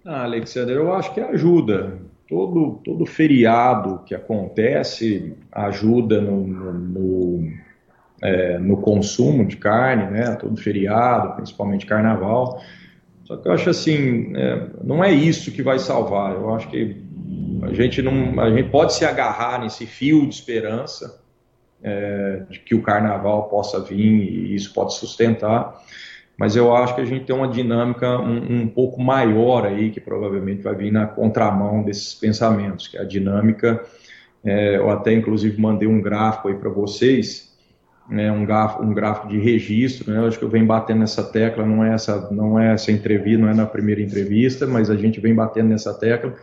Ah, 0.04 0.22
Alexander, 0.22 0.76
eu 0.76 0.94
acho 0.94 1.12
que 1.12 1.20
ajuda. 1.20 1.98
Todo, 2.28 2.80
todo 2.84 3.06
feriado 3.06 4.00
que 4.04 4.14
acontece 4.14 5.36
ajuda 5.52 6.20
no, 6.20 6.46
no, 6.46 6.72
no 6.72 7.52
é, 8.22 8.58
no 8.58 8.78
consumo 8.78 9.44
de 9.46 9.56
carne, 9.56 10.10
né, 10.10 10.36
todo 10.36 10.56
feriado, 10.56 11.34
principalmente 11.36 11.86
carnaval. 11.86 12.60
Só 13.24 13.36
que 13.36 13.48
eu 13.48 13.52
acho 13.52 13.70
assim, 13.70 14.32
é, 14.36 14.66
não 14.82 15.02
é 15.02 15.12
isso 15.12 15.50
que 15.50 15.62
vai 15.62 15.78
salvar. 15.78 16.32
Eu 16.32 16.54
acho 16.54 16.68
que 16.68 16.96
a 17.62 17.72
gente 17.72 18.00
não, 18.00 18.40
a 18.40 18.50
gente 18.50 18.70
pode 18.70 18.94
se 18.94 19.04
agarrar 19.04 19.60
nesse 19.60 19.86
fio 19.86 20.26
de 20.26 20.34
esperança 20.34 21.20
é, 21.82 22.42
de 22.48 22.60
que 22.60 22.74
o 22.74 22.82
carnaval 22.82 23.48
possa 23.48 23.80
vir 23.80 23.98
e 23.98 24.54
isso 24.54 24.72
pode 24.72 24.94
sustentar. 24.94 25.82
mas 26.38 26.54
eu 26.54 26.74
acho 26.74 26.94
que 26.94 27.00
a 27.00 27.04
gente 27.04 27.24
tem 27.24 27.34
uma 27.34 27.48
dinâmica 27.48 28.18
um, 28.18 28.62
um, 28.62 28.68
pouco 28.68 29.00
maior 29.00 29.66
aí, 29.66 29.90
que 29.90 30.00
provavelmente 30.00 30.62
vai 30.62 30.74
vir 30.74 30.92
na 30.92 31.06
contramão 31.06 31.82
desses 31.82 32.14
pensamentos, 32.14 32.88
que 32.88 32.96
é 32.96 33.00
a 33.00 33.04
dinâmica, 33.04 33.82
é, 34.44 34.76
eu 34.76 34.90
até 34.90 35.12
inclusive 35.12 35.60
mandei 35.60 35.88
um 35.88 36.00
gráfico 36.00 36.48
aí 36.48 36.54
para 36.54 36.70
vocês, 36.70 37.45
né, 38.08 38.30
um, 38.30 38.44
gráfico, 38.44 38.82
um 38.84 38.94
gráfico 38.94 39.28
de 39.28 39.38
registro, 39.38 40.12
né, 40.12 40.26
acho 40.26 40.38
que 40.38 40.44
eu 40.44 40.48
venho 40.48 40.66
batendo 40.66 41.00
nessa 41.00 41.22
tecla, 41.24 41.66
não 41.66 41.84
é 41.84 41.94
essa, 41.94 42.30
não 42.30 42.58
é 42.58 42.74
essa 42.74 42.92
entrevista, 42.92 43.38
não 43.38 43.48
é 43.48 43.54
na 43.54 43.66
primeira 43.66 44.00
entrevista, 44.00 44.66
mas 44.66 44.90
a 44.90 44.96
gente 44.96 45.20
vem 45.20 45.34
batendo 45.34 45.68
nessa 45.68 45.92
tecla, 45.92 46.34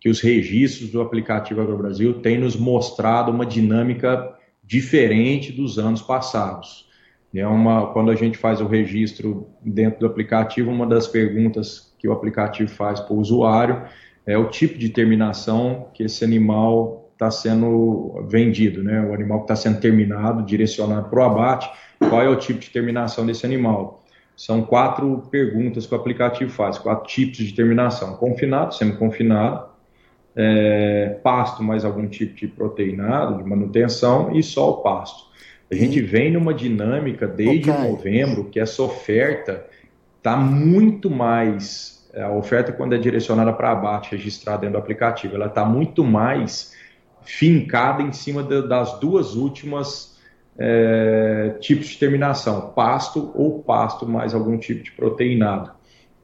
que 0.00 0.08
os 0.08 0.20
registros 0.20 0.90
do 0.90 1.00
aplicativo 1.00 1.60
AgroBrasil 1.60 2.20
têm 2.20 2.38
nos 2.38 2.56
mostrado 2.56 3.30
uma 3.30 3.46
dinâmica 3.46 4.34
diferente 4.62 5.52
dos 5.52 5.78
anos 5.78 6.02
passados. 6.02 6.88
É 7.34 7.46
uma, 7.46 7.92
quando 7.92 8.10
a 8.10 8.14
gente 8.14 8.38
faz 8.38 8.60
o 8.60 8.66
registro 8.66 9.48
dentro 9.60 10.00
do 10.00 10.06
aplicativo, 10.06 10.70
uma 10.70 10.86
das 10.86 11.08
perguntas 11.08 11.92
que 11.98 12.06
o 12.06 12.12
aplicativo 12.12 12.70
faz 12.70 13.00
para 13.00 13.14
o 13.14 13.18
usuário 13.18 13.82
é 14.26 14.38
o 14.38 14.48
tipo 14.48 14.78
de 14.78 14.88
terminação 14.88 15.88
que 15.92 16.04
esse 16.04 16.24
animal 16.24 17.03
está 17.14 17.30
sendo 17.30 18.26
vendido, 18.28 18.82
né? 18.82 19.00
O 19.00 19.14
animal 19.14 19.38
que 19.38 19.44
está 19.44 19.56
sendo 19.56 19.80
terminado, 19.80 20.44
direcionado 20.44 21.08
para 21.08 21.20
o 21.20 21.22
abate, 21.22 21.70
qual 21.98 22.20
é 22.20 22.28
o 22.28 22.36
tipo 22.36 22.60
de 22.60 22.70
terminação 22.70 23.24
desse 23.24 23.46
animal? 23.46 24.04
São 24.36 24.62
quatro 24.62 25.22
perguntas 25.30 25.86
que 25.86 25.94
o 25.94 25.96
aplicativo 25.96 26.50
faz, 26.50 26.76
quatro 26.76 27.06
tipos 27.06 27.38
de 27.38 27.52
terminação: 27.52 28.16
confinado, 28.16 28.74
semi-confinado, 28.74 29.66
é, 30.36 31.18
pasto 31.22 31.62
mais 31.62 31.84
algum 31.84 32.06
tipo 32.08 32.34
de 32.34 32.48
proteinado, 32.48 33.38
de 33.38 33.48
manutenção 33.48 34.34
e 34.34 34.42
só 34.42 34.70
o 34.70 34.76
pasto. 34.82 35.32
A 35.70 35.74
gente 35.74 36.00
vem 36.00 36.32
numa 36.32 36.52
dinâmica 36.52 37.26
desde 37.26 37.70
okay. 37.70 37.90
novembro 37.90 38.44
que 38.44 38.60
essa 38.60 38.82
oferta 38.82 39.64
está 40.18 40.36
muito 40.36 41.08
mais. 41.08 42.08
A 42.14 42.30
oferta, 42.30 42.72
quando 42.72 42.94
é 42.94 42.98
direcionada 42.98 43.52
para 43.52 43.72
abate, 43.72 44.12
registrada 44.12 44.60
dentro 44.60 44.74
do 44.74 44.78
aplicativo, 44.78 45.34
ela 45.34 45.46
está 45.46 45.64
muito 45.64 46.04
mais 46.04 46.74
fincada 47.24 48.02
em 48.02 48.12
cima 48.12 48.42
de, 48.42 48.66
das 48.66 48.98
duas 49.00 49.34
últimas 49.34 50.14
é, 50.58 51.56
tipos 51.60 51.88
de 51.88 51.98
terminação, 51.98 52.72
pasto 52.74 53.32
ou 53.34 53.62
pasto 53.62 54.06
mais 54.06 54.34
algum 54.34 54.56
tipo 54.56 54.84
de 54.84 54.92
proteinado. 54.92 55.72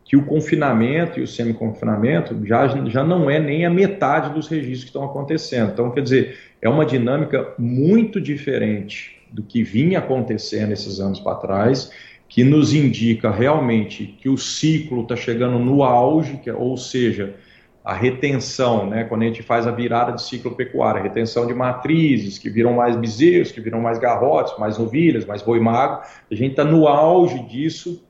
Que 0.04 0.16
o 0.16 0.26
confinamento 0.26 1.20
e 1.20 1.22
o 1.22 1.26
semi-confinamento 1.26 2.44
já, 2.44 2.66
já 2.88 3.04
não 3.04 3.30
é 3.30 3.38
nem 3.38 3.64
a 3.64 3.70
metade 3.70 4.34
dos 4.34 4.48
registros 4.48 4.82
que 4.82 4.88
estão 4.88 5.04
acontecendo. 5.04 5.70
Então, 5.72 5.90
quer 5.90 6.02
dizer, 6.02 6.36
é 6.60 6.68
uma 6.68 6.84
dinâmica 6.84 7.54
muito 7.56 8.20
diferente 8.20 9.20
do 9.30 9.42
que 9.42 9.62
vinha 9.62 10.00
acontecendo 10.00 10.72
esses 10.72 10.98
anos 10.98 11.20
para 11.20 11.36
trás, 11.36 11.92
que 12.28 12.44
nos 12.44 12.72
indica 12.74 13.30
realmente 13.30 14.16
que 14.20 14.28
o 14.28 14.36
ciclo 14.36 15.02
está 15.02 15.16
chegando 15.16 15.58
no 15.58 15.82
auge, 15.82 16.38
que, 16.38 16.50
é, 16.50 16.54
ou 16.54 16.76
seja, 16.76 17.34
a 17.84 17.94
retenção, 17.94 18.86
né, 18.86 19.04
quando 19.04 19.22
a 19.22 19.24
gente 19.24 19.42
faz 19.42 19.66
a 19.66 19.70
virada 19.70 20.12
de 20.12 20.22
ciclo 20.22 20.54
pecuário, 20.54 21.02
retenção 21.02 21.46
de 21.46 21.54
matrizes, 21.54 22.38
que 22.38 22.50
viram 22.50 22.74
mais 22.74 22.94
bezerros, 22.94 23.50
que 23.50 23.60
viram 23.60 23.80
mais 23.80 23.98
garrotes, 23.98 24.56
mais 24.58 24.76
novilhas, 24.78 25.24
mais 25.24 25.42
boi 25.42 25.58
mago, 25.58 26.02
a 26.30 26.34
gente 26.34 26.50
está 26.50 26.64
no 26.64 26.86
auge 26.86 27.38
disso, 27.44 28.04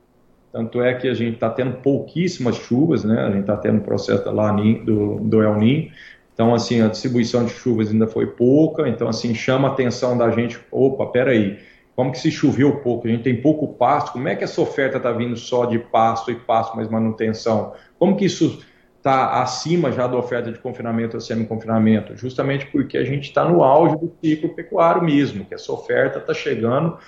tanto 0.52 0.82
é 0.82 0.94
que 0.94 1.06
a 1.06 1.14
gente 1.14 1.34
está 1.34 1.48
tendo 1.48 1.76
pouquíssimas 1.76 2.56
chuvas, 2.56 3.04
né, 3.04 3.20
a 3.20 3.30
gente 3.30 3.42
está 3.42 3.56
tendo 3.56 3.78
o 3.78 3.82
processo 3.82 4.24
do, 4.24 5.20
do 5.20 5.42
El 5.42 5.56
Ninho, 5.56 5.90
então, 6.34 6.54
assim, 6.54 6.80
a 6.80 6.88
distribuição 6.88 7.44
de 7.44 7.52
chuvas 7.52 7.90
ainda 7.90 8.06
foi 8.06 8.26
pouca, 8.26 8.88
então, 8.88 9.08
assim, 9.08 9.34
chama 9.34 9.68
a 9.68 9.72
atenção 9.72 10.16
da 10.16 10.30
gente, 10.30 10.58
opa, 10.70 11.06
peraí, 11.06 11.58
como 11.94 12.10
que 12.10 12.18
se 12.18 12.30
choveu 12.30 12.76
pouco, 12.76 13.06
a 13.06 13.10
gente 13.10 13.22
tem 13.22 13.42
pouco 13.42 13.68
pasto, 13.68 14.12
como 14.12 14.26
é 14.26 14.34
que 14.34 14.42
essa 14.42 14.60
oferta 14.60 14.96
está 14.96 15.12
vindo 15.12 15.36
só 15.36 15.66
de 15.66 15.78
pasto 15.78 16.30
e 16.30 16.34
pasto 16.34 16.74
mais 16.74 16.88
manutenção? 16.88 17.74
Como 17.98 18.16
que 18.16 18.24
isso 18.24 18.64
está 19.00 19.42
acima 19.42 19.90
já 19.90 20.06
da 20.06 20.16
oferta 20.16 20.52
de 20.52 20.58
confinamento 20.58 21.16
ou 21.16 21.20
semi-confinamento? 21.20 22.16
Justamente 22.16 22.66
porque 22.66 22.98
a 22.98 23.04
gente 23.04 23.24
está 23.24 23.44
no 23.48 23.64
auge 23.64 23.96
do 23.96 24.12
ciclo 24.22 24.50
pecuário 24.50 25.02
mesmo, 25.02 25.44
que 25.44 25.54
essa 25.54 25.72
oferta 25.72 26.18
está 26.18 26.34
chegando 26.34 26.98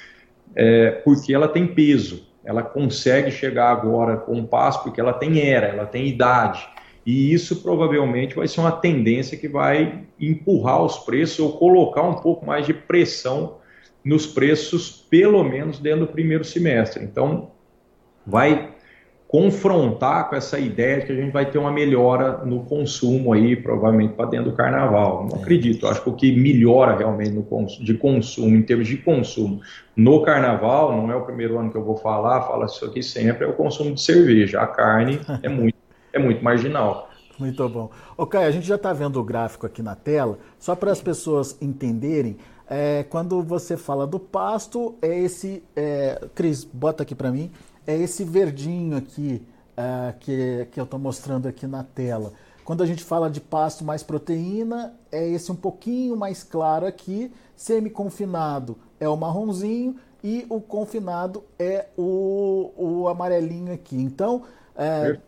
é, 0.55 0.91
porque 0.91 1.35
ela 1.35 1.47
tem 1.47 1.67
peso, 1.67 2.27
ela 2.45 2.63
consegue 2.63 3.31
chegar 3.31 3.71
agora 3.71 4.17
com 4.17 4.45
pasto 4.45 4.83
porque 4.83 5.01
ela 5.01 5.13
tem 5.13 5.41
era, 5.41 5.69
ela 5.69 5.87
tem 5.87 6.09
idade, 6.09 6.67
e 7.05 7.33
isso 7.33 7.63
provavelmente 7.63 8.35
vai 8.35 8.49
ser 8.49 8.61
uma 8.61 8.73
tendência 8.73 9.37
que 9.37 9.49
vai 9.49 10.05
empurrar 10.19 10.83
os 10.83 10.99
preços 10.99 11.39
ou 11.41 11.59
colocar 11.59 12.03
um 12.03 12.15
pouco 12.15 12.47
mais 12.47 12.65
de 12.65 12.73
pressão 12.73 13.59
nos 14.05 14.27
preços, 14.27 15.07
pelo 15.11 15.45
menos 15.45 15.79
dentro 15.79 16.01
do 16.01 16.13
primeiro 16.13 16.45
semestre. 16.45 17.05
Então, 17.05 17.51
vai 18.27 18.73
confrontar 19.33 20.29
com 20.29 20.37
essa 20.37 20.59
ideia 20.59 21.01
de 21.01 21.07
que 21.07 21.13
a 21.13 21.15
gente 21.15 21.33
vai 21.33 21.51
ter 21.51 21.57
uma 21.57 21.73
melhora 21.73 22.45
no 22.45 22.65
consumo 22.65 23.33
aí, 23.33 23.57
provavelmente 23.57 24.13
para 24.13 24.29
dentro 24.29 24.51
do 24.51 24.57
carnaval. 24.57 25.27
Não 25.27 25.39
é. 25.39 25.41
acredito. 25.41 25.87
Acho 25.87 26.03
que 26.03 26.11
o 26.11 26.13
que 26.13 26.37
melhora 26.37 26.95
realmente 26.95 27.31
no 27.31 27.43
cons 27.43 27.79
de 27.79 27.95
consumo, 27.95 28.55
em 28.55 28.63
termos 28.63 28.87
de 28.87 28.99
consumo, 28.99 29.63
no 29.97 30.21
carnaval, 30.21 30.95
não 30.95 31.11
é 31.11 31.17
o 31.17 31.23
primeiro 31.25 31.59
ano 31.59 31.71
que 31.71 31.79
eu 31.79 31.83
vou 31.83 31.97
falar, 31.97 32.43
fala 32.43 32.67
isso 32.67 32.85
aqui 32.85 33.03
sempre, 33.03 33.47
é 33.47 33.49
o 33.49 33.55
consumo 33.55 33.95
de 33.95 34.03
cerveja. 34.03 34.61
A 34.61 34.67
carne 34.67 35.19
é 35.43 35.49
muito 35.51 35.81
é 36.13 36.19
muito 36.19 36.45
marginal. 36.45 37.09
Muito 37.39 37.67
bom. 37.71 37.91
Ok, 38.19 38.39
a 38.39 38.51
gente 38.51 38.67
já 38.67 38.75
está 38.75 38.93
vendo 38.93 39.19
o 39.19 39.25
gráfico 39.25 39.65
aqui 39.65 39.83
na 39.83 39.95
tela, 39.95 40.39
só 40.59 40.77
para 40.77 40.93
as 40.93 41.01
pessoas 41.01 41.57
entenderem, 41.59 42.37
é, 42.69 43.05
quando 43.09 43.43
você 43.43 43.79
fala 43.79 44.07
do 44.07 44.19
pasto, 44.19 44.95
é 45.01 45.19
esse. 45.19 45.63
É, 45.75 46.29
Cris, 46.35 46.65
bota 46.65 47.03
aqui 47.03 47.15
para 47.15 47.31
mim. 47.31 47.51
É 47.87 47.97
esse 47.97 48.25
verdinho 48.25 48.97
aqui 48.97 49.47
é, 49.77 50.15
que, 50.21 50.69
que 50.71 50.81
eu 50.81 50.85
estou 50.85 50.99
mostrando 50.99 51.47
aqui 51.49 51.67
na 51.67 51.83
tela. 51.83 52.33
Quando 52.65 52.83
a 52.83 52.87
gente 52.87 53.03
fala 53.03 53.29
de 53.29 53.41
pasto 53.41 53.85
mais 53.85 54.05
proteína, 54.05 54.95
é 55.11 55.29
esse 55.29 55.51
um 55.51 55.57
pouquinho 55.57 56.17
mais 56.17 56.45
claro 56.45 56.87
aqui. 56.87 57.33
Semi-confinado 57.57 58.79
é 59.01 59.09
o 59.09 59.17
marronzinho 59.17 59.97
e 60.23 60.47
o 60.49 60.61
confinado 60.61 61.43
é 61.59 61.87
o, 61.97 62.71
o 62.77 63.09
amarelinho 63.09 63.73
aqui. 63.73 63.97
Então, 63.97 64.43
é, 64.77 65.19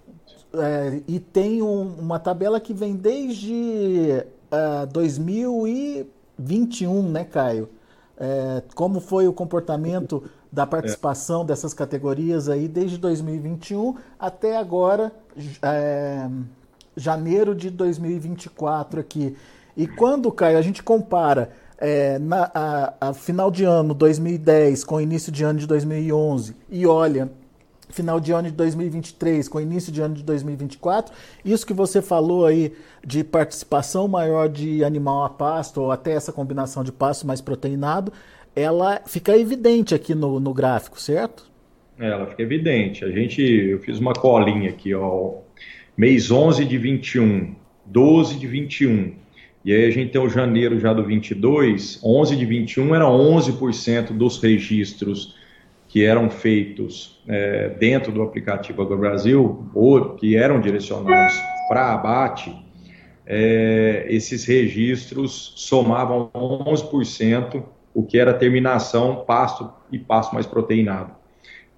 é, 0.55 1.03
e 1.09 1.19
tem 1.19 1.61
um, 1.61 1.97
uma 1.99 2.21
tabela 2.21 2.61
que 2.61 2.73
vem 2.73 2.95
desde 2.95 4.25
uh, 4.53 4.83
é, 4.83 4.87
2021, 4.87 7.11
né, 7.11 7.25
Caio? 7.25 7.69
É, 8.17 8.63
como 8.77 9.01
foi 9.01 9.27
o 9.27 9.33
comportamento 9.33 10.23
da 10.55 10.65
participação 10.65 11.43
é. 11.43 11.47
dessas 11.47 11.75
categorias 11.75 12.49
aí 12.49 12.69
desde 12.69 12.97
2021 12.97 13.97
até 14.19 14.57
agora, 14.57 15.13
é, 15.61 16.29
janeiro 16.97 17.55
de 17.55 17.71
2024 17.71 19.01
aqui. 19.01 19.37
E 19.77 19.89
quando, 19.89 20.31
Caio, 20.31 20.57
a 20.57 20.63
gente 20.63 20.81
compara 20.81 21.51
é, 21.77 22.21
na, 22.21 22.51
a, 22.55 23.09
a 23.09 23.15
final 23.15 23.51
de 23.51 23.65
ano 23.65 23.93
2010 23.93 24.85
com 24.85 25.01
início 25.01 25.33
de 25.33 25.43
ano 25.43 25.59
de 25.59 25.67
2011 25.67 26.55
e 26.71 26.87
olha 26.87 27.29
final 27.89 28.19
de 28.19 28.33
ano 28.33 28.49
de 28.49 28.55
2023 28.55 29.49
com 29.49 29.61
início 29.61 29.93
de 29.93 30.01
ano 30.01 30.15
de 30.15 30.23
2024. 30.23 31.13
Isso 31.45 31.67
que 31.67 31.73
você 31.73 32.01
falou 32.01 32.47
aí 32.47 32.73
de 33.05 33.25
participação 33.25 34.07
maior 34.07 34.49
de 34.49 34.85
animal 34.85 35.25
a 35.25 35.31
pasto, 35.31 35.81
ou 35.81 35.93
até 35.93 36.13
essa 36.13 36.33
combinação 36.33 36.83
de 36.83 36.91
pasto 36.91 37.27
mais 37.27 37.41
proteinado, 37.41 38.13
ela 38.55 39.01
fica 39.07 39.37
evidente 39.37 39.95
aqui 39.95 40.15
no, 40.15 40.39
no 40.39 40.53
gráfico, 40.55 41.01
certo? 41.01 41.51
É, 41.99 42.09
ela 42.09 42.27
fica 42.27 42.43
evidente. 42.43 43.05
A 43.05 43.11
gente, 43.11 43.43
eu 43.43 43.79
fiz 43.81 43.99
uma 43.99 44.13
colinha 44.13 44.71
aqui, 44.71 44.95
ó, 44.95 45.35
mês 45.97 46.31
11 46.31 46.65
de 46.65 46.79
21, 46.79 47.55
12 47.87 48.39
de 48.39 48.47
21, 48.47 49.15
e 49.65 49.73
aí 49.73 49.87
a 49.87 49.91
gente 49.91 50.13
tem 50.13 50.21
o 50.21 50.29
janeiro 50.29 50.79
já 50.79 50.93
do 50.93 51.05
22, 51.05 52.01
11 52.05 52.37
de 52.37 52.45
21 52.45 52.95
era 52.95 53.07
11% 53.07 54.13
dos 54.13 54.39
registros 54.43 55.37
que 55.89 56.05
eram 56.05 56.29
feitos 56.29 57.23
é, 57.27 57.69
dentro 57.69 58.11
do 58.11 58.23
aplicativo 58.23 58.83
AgroBrasil, 58.83 59.71
ou 59.73 60.11
que 60.17 60.37
eram 60.37 60.61
direcionados 60.61 61.35
para 61.69 61.95
abate, 61.95 62.55
é, 63.27 64.05
esses 64.09 64.45
registros 64.45 65.53
somavam 65.57 66.31
11%, 66.35 67.63
o 67.95 68.03
que 68.03 68.19
era 68.19 68.35
terminação, 68.35 69.25
pasto 69.25 69.73
e 69.91 69.99
pasto 69.99 70.35
mais 70.35 70.45
proteinado. 70.45 71.13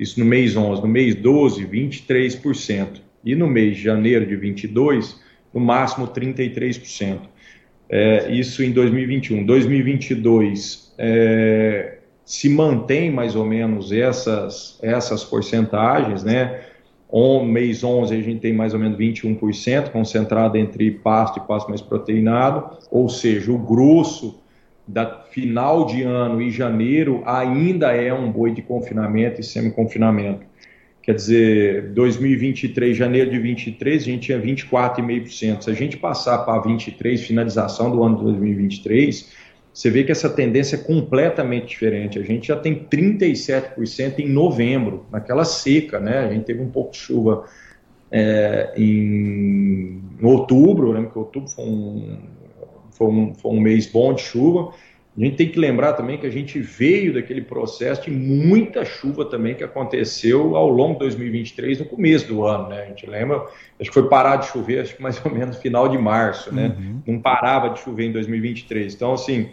Isso 0.00 0.18
no 0.18 0.26
mês 0.26 0.56
11. 0.56 0.82
No 0.82 0.88
mês 0.88 1.14
12, 1.14 1.66
23%. 1.66 3.00
E 3.25 3.35
no 3.35 3.46
mês 3.46 3.76
de 3.76 3.82
janeiro 3.82 4.26
de 4.26 4.35
22, 4.37 5.20
no 5.52 5.61
máximo 5.61 6.08
33%. 6.08 7.20
É, 7.88 8.30
isso 8.32 8.62
em 8.62 8.73
2021. 8.73 9.44
2022, 9.44 10.94
é, 10.99 11.99
se 12.25 12.49
mantém 12.49 13.11
mais 13.11 13.37
ou 13.37 13.44
menos 13.44 13.92
essas, 13.92 14.78
essas 14.82 15.25
porcentagens, 15.25 16.25
né? 16.25 16.61
On, 17.08 17.44
mês 17.44 17.85
11 17.85 18.12
a 18.12 18.20
gente 18.20 18.40
tem 18.40 18.52
mais 18.52 18.75
ou 18.75 18.80
menos 18.80 18.99
21% 18.99 19.90
concentrado 19.90 20.58
entre 20.58 20.90
pasto 20.90 21.38
e 21.38 21.46
pasto 21.46 21.68
mais 21.68 21.80
proteinado, 21.80 22.76
ou 22.90 23.08
seja, 23.08 23.52
o 23.52 23.58
grosso 23.58 24.40
da 24.86 25.24
final 25.30 25.86
de 25.86 26.02
ano 26.02 26.40
e 26.40 26.50
janeiro 26.50 27.22
ainda 27.26 27.92
é 27.92 28.12
um 28.14 28.30
boi 28.30 28.52
de 28.52 28.62
confinamento 28.62 29.40
e 29.40 29.44
semi-confinamento. 29.44 30.46
Quer 31.02 31.14
dizer, 31.14 31.92
2023, 31.92 32.96
janeiro 32.96 33.30
de 33.30 33.38
23, 33.38 34.02
a 34.02 34.04
gente 34.04 34.26
tinha 34.26 34.40
24,5%. 34.40 35.62
Se 35.62 35.70
a 35.70 35.72
gente 35.72 35.96
passar 35.96 36.38
para 36.38 36.60
23, 36.60 37.24
finalização 37.24 37.90
do 37.90 38.02
ano 38.02 38.16
de 38.16 38.24
2023, 38.24 39.32
você 39.72 39.90
vê 39.90 40.02
que 40.04 40.10
essa 40.10 40.28
tendência 40.28 40.76
é 40.76 40.78
completamente 40.78 41.66
diferente. 41.68 42.18
A 42.18 42.22
gente 42.22 42.48
já 42.48 42.56
tem 42.56 42.74
37% 42.74 44.18
em 44.18 44.28
novembro, 44.28 45.06
naquela 45.12 45.44
seca, 45.44 46.00
né? 46.00 46.20
A 46.20 46.32
gente 46.32 46.44
teve 46.44 46.60
um 46.60 46.70
pouco 46.70 46.92
de 46.92 46.98
chuva 46.98 47.44
é, 48.10 48.72
em 48.76 50.00
outubro, 50.22 50.90
lembra 50.90 51.10
que 51.10 51.18
outubro 51.18 51.48
foi 51.48 51.64
um, 51.64 52.18
foi, 52.96 53.08
um, 53.08 53.34
foi 53.34 53.52
um 53.52 53.60
mês 53.60 53.86
bom 53.86 54.14
de 54.14 54.22
chuva, 54.22 54.72
a 55.16 55.24
gente 55.24 55.36
tem 55.36 55.48
que 55.48 55.58
lembrar 55.58 55.94
também 55.94 56.18
que 56.18 56.26
a 56.26 56.30
gente 56.30 56.60
veio 56.60 57.14
daquele 57.14 57.40
processo 57.40 58.02
de 58.02 58.10
muita 58.10 58.84
chuva 58.84 59.24
também 59.24 59.54
que 59.54 59.64
aconteceu 59.64 60.54
ao 60.54 60.68
longo 60.68 60.94
de 60.94 60.98
2023, 61.00 61.78
no 61.78 61.86
começo 61.86 62.28
do 62.28 62.44
ano, 62.44 62.68
né? 62.68 62.82
A 62.82 62.86
gente 62.86 63.06
lembra, 63.06 63.46
acho 63.80 63.90
que 63.90 63.94
foi 63.94 64.10
parar 64.10 64.36
de 64.36 64.46
chover, 64.48 64.80
acho 64.80 64.94
que 64.94 65.02
mais 65.02 65.24
ou 65.24 65.32
menos 65.32 65.56
final 65.56 65.88
de 65.88 65.96
março, 65.96 66.54
né? 66.54 66.76
Uhum. 66.78 67.02
Não 67.06 67.18
parava 67.18 67.70
de 67.70 67.80
chover 67.80 68.04
em 68.04 68.12
2023. 68.12 68.94
Então, 68.94 69.14
assim, 69.14 69.48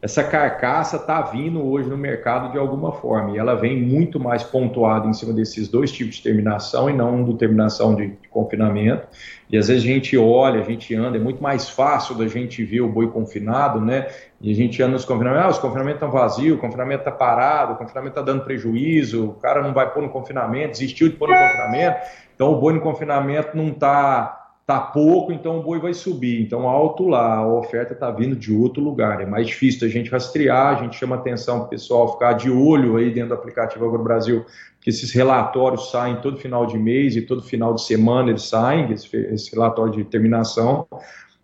essa 0.00 0.22
carcaça 0.22 0.96
está 0.96 1.20
vindo 1.20 1.60
hoje 1.64 1.88
no 1.88 1.98
mercado 1.98 2.52
de 2.52 2.58
alguma 2.58 2.92
forma 2.92 3.32
e 3.32 3.38
ela 3.38 3.56
vem 3.56 3.76
muito 3.82 4.20
mais 4.20 4.44
pontuada 4.44 5.08
em 5.08 5.12
cima 5.12 5.32
desses 5.32 5.68
dois 5.68 5.90
tipos 5.90 6.16
de 6.16 6.22
terminação 6.22 6.88
e 6.88 6.92
não 6.92 7.24
do 7.24 7.34
terminação 7.34 7.96
de, 7.96 8.06
de, 8.06 8.28
confinamento. 8.28 9.08
E 9.50 9.58
às 9.58 9.66
vezes 9.66 9.82
a 9.82 9.86
gente 9.86 10.16
olha, 10.16 10.60
a 10.60 10.64
gente 10.64 10.94
anda, 10.94 11.16
é 11.16 11.20
muito 11.20 11.42
mais 11.42 11.68
fácil 11.68 12.14
da 12.14 12.28
gente 12.28 12.62
ver 12.62 12.80
o 12.80 12.88
boi 12.88 13.10
confinado, 13.10 13.80
né? 13.80 14.06
E 14.40 14.52
a 14.52 14.54
gente 14.54 14.80
anda 14.80 14.92
nos 14.92 15.04
confinamentos, 15.04 15.46
ah, 15.46 15.50
os 15.50 15.58
confinamentos 15.58 15.96
estão 15.96 16.10
vazios, 16.12 16.56
o 16.56 16.60
confinamento 16.60 17.00
está 17.00 17.10
parado, 17.10 17.72
o 17.72 17.76
confinamento 17.76 18.12
está 18.12 18.22
dando 18.22 18.44
prejuízo, 18.44 19.30
o 19.30 19.34
cara 19.34 19.60
não 19.60 19.72
vai 19.72 19.92
pôr 19.92 20.02
no 20.02 20.10
confinamento, 20.10 20.72
desistiu 20.72 21.08
de 21.08 21.16
pôr 21.16 21.28
no 21.28 21.34
confinamento, 21.34 21.98
então 22.36 22.52
o 22.52 22.60
boi 22.60 22.72
no 22.72 22.80
confinamento 22.80 23.56
não 23.56 23.68
está 23.68 24.37
tá 24.68 24.78
pouco, 24.78 25.32
então 25.32 25.58
o 25.58 25.62
boi 25.62 25.80
vai 25.80 25.94
subir. 25.94 26.42
Então 26.42 26.68
alto 26.68 27.08
lá, 27.08 27.36
a 27.36 27.48
oferta 27.48 27.94
está 27.94 28.10
vindo 28.10 28.36
de 28.36 28.52
outro 28.52 28.82
lugar. 28.82 29.22
É 29.22 29.24
mais 29.24 29.46
difícil 29.46 29.88
a 29.88 29.90
gente 29.90 30.10
rastrear, 30.10 30.76
a 30.76 30.82
gente 30.82 30.94
chama 30.94 31.16
atenção 31.16 31.60
para 31.60 31.66
o 31.68 31.70
pessoal 31.70 32.12
ficar 32.12 32.34
de 32.34 32.50
olho 32.50 32.98
aí 32.98 33.10
dentro 33.10 33.30
do 33.30 33.34
aplicativo 33.34 33.86
Agro 33.86 34.04
Brasil, 34.04 34.44
que 34.78 34.90
esses 34.90 35.10
relatórios 35.10 35.90
saem 35.90 36.16
todo 36.16 36.36
final 36.36 36.66
de 36.66 36.76
mês 36.76 37.16
e 37.16 37.22
todo 37.22 37.42
final 37.42 37.72
de 37.72 37.82
semana 37.82 38.28
eles 38.28 38.42
saem, 38.42 38.92
esse, 38.92 39.16
esse 39.16 39.50
relatório 39.52 39.90
de 39.90 40.04
terminação. 40.04 40.86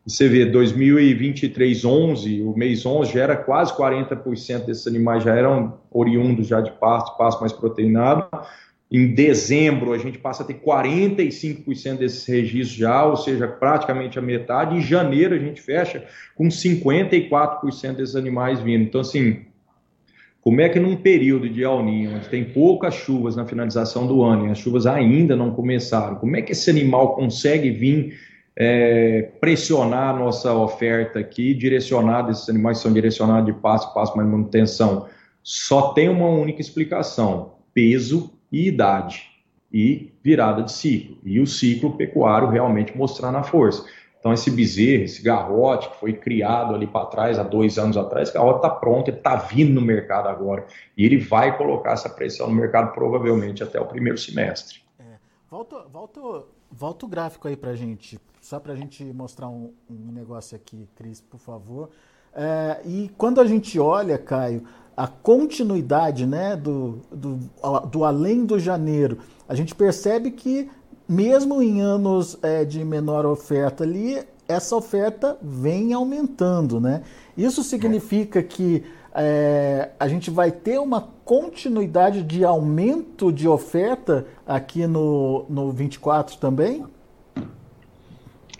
Você 0.06 0.28
vê, 0.28 0.44
2023, 0.44 1.82
11, 1.82 2.42
o 2.42 2.54
mês 2.54 2.84
11 2.84 3.10
já 3.10 3.22
era 3.22 3.36
quase 3.38 3.74
40% 3.74 4.66
desses 4.66 4.86
animais 4.86 5.24
já 5.24 5.34
eram 5.34 5.78
oriundos 5.90 6.46
já 6.46 6.60
de 6.60 6.72
pasto, 6.72 7.16
pasto 7.16 7.40
mais 7.40 7.54
proteinado. 7.54 8.28
Em 8.96 9.08
dezembro, 9.08 9.92
a 9.92 9.98
gente 9.98 10.18
passa 10.18 10.44
a 10.44 10.46
ter 10.46 10.54
45% 10.54 11.98
desses 11.98 12.24
registros 12.26 12.78
já, 12.78 13.04
ou 13.04 13.16
seja, 13.16 13.48
praticamente 13.48 14.20
a 14.20 14.22
metade. 14.22 14.76
Em 14.76 14.80
janeiro, 14.80 15.34
a 15.34 15.38
gente 15.38 15.60
fecha 15.60 16.04
com 16.36 16.46
54% 16.46 17.96
desses 17.96 18.14
animais 18.14 18.60
vindo. 18.60 18.84
Então, 18.84 19.00
assim, 19.00 19.46
como 20.40 20.60
é 20.60 20.68
que 20.68 20.78
num 20.78 20.94
período 20.94 21.48
de 21.48 21.64
El 21.64 21.78
onde 21.78 22.28
tem 22.30 22.44
poucas 22.44 22.94
chuvas 22.94 23.34
na 23.34 23.44
finalização 23.44 24.06
do 24.06 24.22
ano 24.22 24.46
e 24.46 24.50
as 24.52 24.58
chuvas 24.58 24.86
ainda 24.86 25.34
não 25.34 25.50
começaram, 25.50 26.14
como 26.14 26.36
é 26.36 26.42
que 26.42 26.52
esse 26.52 26.70
animal 26.70 27.16
consegue 27.16 27.70
vir 27.70 28.16
é, 28.54 29.22
pressionar 29.40 30.14
a 30.14 30.18
nossa 30.20 30.54
oferta 30.54 31.18
aqui, 31.18 31.52
direcionada, 31.52 32.30
esses 32.30 32.48
animais 32.48 32.78
são 32.78 32.92
direcionados 32.92 33.52
de 33.52 33.60
passo 33.60 33.88
a 33.88 33.90
passo, 33.90 34.16
mais 34.16 34.28
manutenção? 34.28 35.08
Só 35.42 35.92
tem 35.94 36.08
uma 36.08 36.28
única 36.28 36.60
explicação: 36.60 37.54
peso 37.74 38.32
e 38.54 38.68
idade 38.68 39.28
e 39.72 40.12
virada 40.22 40.62
de 40.62 40.70
ciclo. 40.70 41.18
E 41.24 41.40
o 41.40 41.46
ciclo 41.46 41.96
pecuário 41.96 42.48
realmente 42.48 42.96
mostrar 42.96 43.32
na 43.32 43.42
força. 43.42 43.84
Então, 44.20 44.32
esse 44.32 44.48
bezerro, 44.48 45.02
esse 45.02 45.20
garrote 45.20 45.90
que 45.90 45.96
foi 45.96 46.12
criado 46.12 46.72
ali 46.72 46.86
para 46.86 47.06
trás, 47.06 47.38
há 47.38 47.42
dois 47.42 47.76
anos 47.76 47.96
atrás, 47.96 48.30
o 48.30 48.32
garrote 48.32 48.58
está 48.58 48.70
pronto, 48.70 49.08
ele 49.08 49.16
está 49.16 49.34
vindo 49.34 49.74
no 49.74 49.80
mercado 49.80 50.28
agora. 50.28 50.66
E 50.96 51.04
ele 51.04 51.18
vai 51.18 51.58
colocar 51.58 51.92
essa 51.92 52.08
pressão 52.08 52.48
no 52.48 52.54
mercado 52.54 52.94
provavelmente 52.94 53.62
até 53.62 53.80
o 53.80 53.86
primeiro 53.86 54.16
semestre. 54.16 54.80
É. 55.00 55.16
Volta, 55.50 55.82
volta, 55.92 56.20
volta 56.70 57.04
o 57.04 57.08
gráfico 57.08 57.48
aí 57.48 57.56
para 57.56 57.74
gente, 57.74 58.18
só 58.40 58.60
para 58.60 58.72
a 58.72 58.76
gente 58.76 59.04
mostrar 59.04 59.48
um, 59.48 59.72
um, 59.90 60.12
negócio 60.12 60.56
aqui, 60.56 60.88
Cris, 60.94 61.20
por 61.20 61.38
favor. 61.38 61.90
É, 62.32 62.80
e 62.84 63.10
quando 63.18 63.40
a 63.40 63.46
gente 63.46 63.78
olha, 63.78 64.16
Caio, 64.16 64.62
a 64.96 65.06
continuidade 65.06 66.26
né, 66.26 66.56
do, 66.56 67.00
do, 67.10 67.38
do 67.90 68.04
além 68.04 68.44
do 68.44 68.58
janeiro, 68.58 69.18
a 69.48 69.54
gente 69.54 69.74
percebe 69.74 70.30
que 70.30 70.70
mesmo 71.08 71.62
em 71.62 71.80
anos 71.80 72.38
é, 72.42 72.64
de 72.64 72.84
menor 72.84 73.26
oferta 73.26 73.84
ali, 73.84 74.22
essa 74.48 74.76
oferta 74.76 75.36
vem 75.42 75.92
aumentando, 75.92 76.80
né? 76.80 77.02
Isso 77.36 77.62
significa 77.62 78.42
que 78.42 78.84
é, 79.14 79.90
a 79.98 80.08
gente 80.08 80.30
vai 80.30 80.50
ter 80.50 80.78
uma 80.78 81.08
continuidade 81.24 82.22
de 82.22 82.44
aumento 82.44 83.32
de 83.32 83.48
oferta 83.48 84.26
aqui 84.46 84.86
no, 84.86 85.46
no 85.48 85.70
24 85.70 86.36
também? 86.38 86.84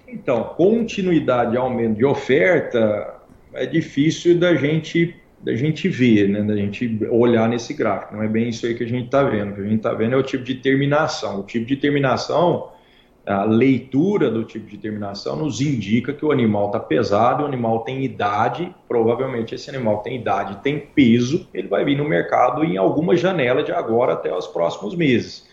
Então, 0.07 0.45
continuidade 0.57 1.53
de 1.53 1.57
aumento 1.57 1.97
de 1.97 2.05
oferta 2.05 3.15
é 3.53 3.67
difícil 3.67 4.39
da 4.39 4.55
gente 4.55 5.17
da 5.45 5.55
gente 5.55 5.89
ver, 5.89 6.29
né, 6.29 6.43
da 6.43 6.57
gente 6.57 6.99
olhar 7.11 7.47
nesse 7.49 7.75
gráfico. 7.75 8.17
Não 8.17 8.23
é 8.23 8.29
bem 8.29 8.49
isso 8.49 8.65
aí 8.65 8.75
que 8.75 8.83
a 8.83 8.89
gente 8.89 9.07
está 9.07 9.23
vendo. 9.23 9.53
O 9.53 9.55
que 9.55 9.61
a 9.61 9.65
gente 9.65 9.77
está 9.77 9.93
vendo 9.93 10.15
é 10.15 10.17
o 10.17 10.23
tipo 10.23 10.43
de 10.43 10.55
terminação. 10.55 11.41
O 11.41 11.43
tipo 11.43 11.67
de 11.67 11.77
terminação, 11.77 12.71
a 13.27 13.45
leitura 13.45 14.31
do 14.31 14.43
tipo 14.43 14.67
de 14.67 14.79
terminação 14.79 15.37
nos 15.37 15.61
indica 15.61 16.15
que 16.15 16.25
o 16.25 16.33
animal 16.33 16.69
está 16.69 16.81
pesado, 16.81 17.43
o 17.43 17.47
animal 17.47 17.81
tem 17.81 18.03
idade, 18.03 18.75
provavelmente 18.89 19.55
esse 19.55 19.69
animal 19.69 19.99
tem 19.99 20.17
idade, 20.17 20.63
tem 20.63 20.79
peso, 20.79 21.47
ele 21.53 21.69
vai 21.69 21.85
vir 21.85 21.99
no 21.99 22.09
mercado 22.09 22.65
em 22.65 22.79
alguma 22.79 23.15
janela 23.15 23.63
de 23.63 23.71
agora 23.71 24.15
até 24.15 24.35
os 24.35 24.47
próximos 24.47 24.97
meses. 24.97 25.47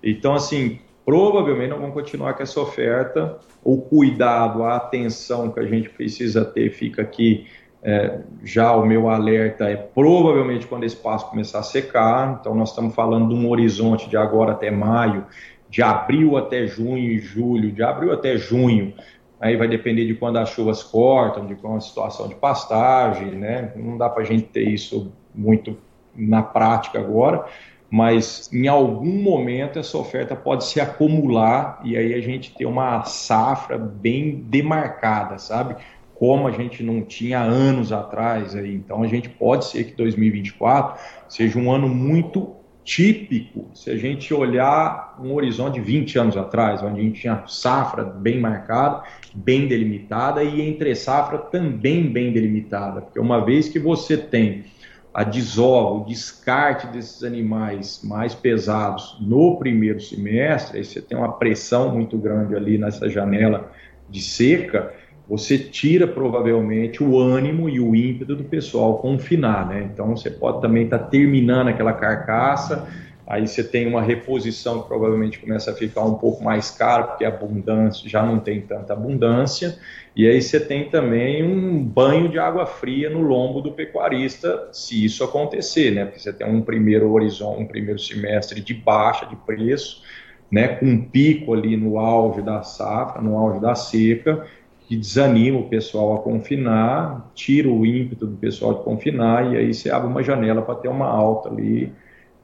Então, 0.00 0.34
assim, 0.34 0.78
provavelmente 1.04 1.70
não 1.70 1.80
vamos 1.80 1.94
continuar 1.94 2.34
com 2.34 2.44
essa 2.44 2.60
oferta. 2.60 3.38
O 3.64 3.80
cuidado, 3.80 4.62
a 4.62 4.76
atenção 4.76 5.50
que 5.50 5.58
a 5.58 5.66
gente 5.66 5.88
precisa 5.88 6.44
ter 6.44 6.70
fica 6.70 7.02
aqui 7.02 7.46
é, 7.82 8.20
já 8.44 8.74
o 8.76 8.86
meu 8.86 9.08
alerta 9.08 9.64
é 9.64 9.76
provavelmente 9.76 10.66
quando 10.66 10.84
esse 10.84 10.96
passo 10.96 11.28
começar 11.28 11.58
a 11.58 11.64
secar, 11.64 12.38
então 12.40 12.54
nós 12.54 12.70
estamos 12.70 12.94
falando 12.94 13.28
de 13.28 13.34
um 13.34 13.50
horizonte 13.50 14.08
de 14.08 14.16
agora 14.16 14.52
até 14.52 14.70
maio, 14.70 15.26
de 15.68 15.82
abril 15.82 16.36
até 16.36 16.66
junho 16.66 17.10
e 17.10 17.18
julho, 17.18 17.72
de 17.72 17.82
abril 17.82 18.12
até 18.12 18.36
junho, 18.36 18.94
aí 19.40 19.56
vai 19.56 19.66
depender 19.66 20.06
de 20.06 20.14
quando 20.14 20.36
as 20.36 20.50
chuvas 20.50 20.82
cortam, 20.82 21.46
de 21.46 21.56
qual 21.56 21.76
a 21.76 21.80
situação 21.80 22.28
de 22.28 22.36
pastagem, 22.36 23.32
né? 23.32 23.72
Não 23.74 23.98
dá 23.98 24.08
para 24.08 24.22
a 24.22 24.26
gente 24.26 24.44
ter 24.44 24.68
isso 24.68 25.12
muito 25.34 25.76
na 26.14 26.42
prática 26.42 27.00
agora, 27.00 27.46
mas 27.90 28.48
em 28.52 28.68
algum 28.68 29.20
momento 29.20 29.78
essa 29.78 29.98
oferta 29.98 30.36
pode 30.36 30.64
se 30.64 30.80
acumular 30.80 31.80
e 31.82 31.96
aí 31.96 32.14
a 32.14 32.20
gente 32.20 32.54
ter 32.54 32.66
uma 32.66 33.02
safra 33.02 33.76
bem 33.76 34.44
demarcada, 34.46 35.38
sabe? 35.38 35.76
Como 36.22 36.46
a 36.46 36.52
gente 36.52 36.84
não 36.84 37.02
tinha 37.02 37.40
anos 37.40 37.90
atrás. 37.90 38.54
Aí. 38.54 38.72
Então, 38.72 39.02
a 39.02 39.08
gente 39.08 39.28
pode 39.28 39.64
ser 39.64 39.82
que 39.82 39.96
2024 39.96 41.02
seja 41.28 41.58
um 41.58 41.72
ano 41.72 41.88
muito 41.88 42.54
típico, 42.84 43.68
se 43.74 43.90
a 43.90 43.96
gente 43.96 44.32
olhar 44.32 45.18
um 45.20 45.32
horizonte 45.34 45.74
de 45.74 45.80
20 45.80 46.18
anos 46.20 46.36
atrás, 46.36 46.80
onde 46.80 47.00
a 47.00 47.02
gente 47.02 47.22
tinha 47.22 47.42
safra 47.48 48.04
bem 48.04 48.38
marcada, 48.38 49.02
bem 49.34 49.66
delimitada, 49.66 50.44
e 50.44 50.60
entre 50.62 50.94
safra 50.94 51.38
também 51.38 52.04
bem 52.04 52.32
delimitada, 52.32 53.00
porque 53.00 53.18
uma 53.18 53.44
vez 53.44 53.68
que 53.68 53.80
você 53.80 54.16
tem 54.16 54.66
a 55.12 55.24
desova, 55.24 55.90
o 55.90 56.04
descarte 56.04 56.86
desses 56.86 57.24
animais 57.24 58.00
mais 58.04 58.32
pesados 58.32 59.16
no 59.20 59.58
primeiro 59.58 60.00
semestre, 60.00 60.78
aí 60.78 60.84
você 60.84 61.02
tem 61.02 61.18
uma 61.18 61.32
pressão 61.32 61.92
muito 61.92 62.16
grande 62.16 62.54
ali 62.54 62.78
nessa 62.78 63.08
janela 63.08 63.72
de 64.08 64.22
seca, 64.22 65.01
você 65.32 65.56
tira 65.56 66.06
provavelmente 66.06 67.02
o 67.02 67.18
ânimo 67.18 67.66
e 67.66 67.80
o 67.80 67.96
ímpeto 67.96 68.36
do 68.36 68.44
pessoal 68.44 68.98
confinar, 68.98 69.66
né? 69.66 69.88
Então 69.90 70.14
você 70.14 70.30
pode 70.30 70.60
também 70.60 70.84
estar 70.84 70.98
tá 70.98 71.06
terminando 71.06 71.68
aquela 71.68 71.94
carcaça, 71.94 72.86
aí 73.26 73.48
você 73.48 73.64
tem 73.64 73.86
uma 73.86 74.02
reposição 74.02 74.82
que 74.82 74.88
provavelmente 74.88 75.38
começa 75.38 75.70
a 75.70 75.74
ficar 75.74 76.02
um 76.02 76.16
pouco 76.16 76.44
mais 76.44 76.70
cara, 76.70 77.04
porque 77.04 77.24
a 77.24 77.28
abundância 77.28 78.06
já 78.06 78.22
não 78.22 78.40
tem 78.40 78.60
tanta 78.60 78.92
abundância, 78.92 79.78
e 80.14 80.28
aí 80.28 80.42
você 80.42 80.60
tem 80.60 80.90
também 80.90 81.42
um 81.42 81.82
banho 81.82 82.28
de 82.28 82.38
água 82.38 82.66
fria 82.66 83.08
no 83.08 83.22
lombo 83.22 83.62
do 83.62 83.72
pecuarista, 83.72 84.68
se 84.70 85.02
isso 85.02 85.24
acontecer, 85.24 85.92
né? 85.92 86.04
Porque 86.04 86.20
você 86.20 86.30
tem 86.34 86.46
um 86.46 86.60
primeiro 86.60 87.10
horizonte, 87.10 87.62
um 87.62 87.66
primeiro 87.66 87.98
semestre 87.98 88.60
de 88.60 88.74
baixa 88.74 89.24
de 89.24 89.36
preço, 89.36 90.02
né, 90.50 90.68
com 90.68 90.84
um 90.84 91.02
pico 91.02 91.54
ali 91.54 91.74
no 91.78 91.98
auge 91.98 92.42
da 92.42 92.62
safra, 92.62 93.22
no 93.22 93.38
auge 93.38 93.58
da 93.58 93.74
seca, 93.74 94.46
que 94.92 94.96
desanima 94.98 95.58
o 95.58 95.68
pessoal 95.70 96.16
a 96.16 96.18
confinar, 96.18 97.30
tira 97.34 97.66
o 97.66 97.86
ímpeto 97.86 98.26
do 98.26 98.36
pessoal 98.36 98.74
de 98.74 98.84
confinar 98.84 99.50
e 99.50 99.56
aí 99.56 99.72
você 99.72 99.90
abre 99.90 100.06
uma 100.06 100.22
janela 100.22 100.60
para 100.60 100.74
ter 100.74 100.88
uma 100.88 101.06
alta 101.06 101.48
ali 101.48 101.90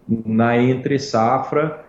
na 0.09 0.57
entre 0.57 0.99
safra 0.99 1.85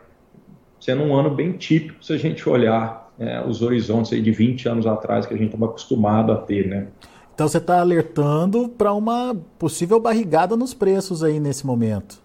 sendo 0.77 1.03
um 1.03 1.15
ano 1.15 1.29
bem 1.29 1.53
típico 1.53 2.03
se 2.03 2.11
a 2.11 2.17
gente 2.17 2.47
olhar 2.49 3.09
é, 3.17 3.41
os 3.41 3.61
horizontes 3.61 4.11
aí 4.11 4.21
de 4.21 4.31
20 4.31 4.67
anos 4.67 4.85
atrás 4.85 5.25
que 5.25 5.33
a 5.33 5.37
gente 5.37 5.53
estava 5.53 5.67
acostumado 5.67 6.33
a 6.33 6.35
ter, 6.35 6.67
né? 6.67 6.87
Então 7.33 7.47
você 7.47 7.57
está 7.57 7.79
alertando 7.79 8.67
para 8.67 8.91
uma 8.91 9.33
possível 9.57 9.97
barrigada 9.97 10.57
nos 10.57 10.73
preços 10.73 11.23
aí 11.23 11.39
nesse 11.39 11.65
momento. 11.65 12.21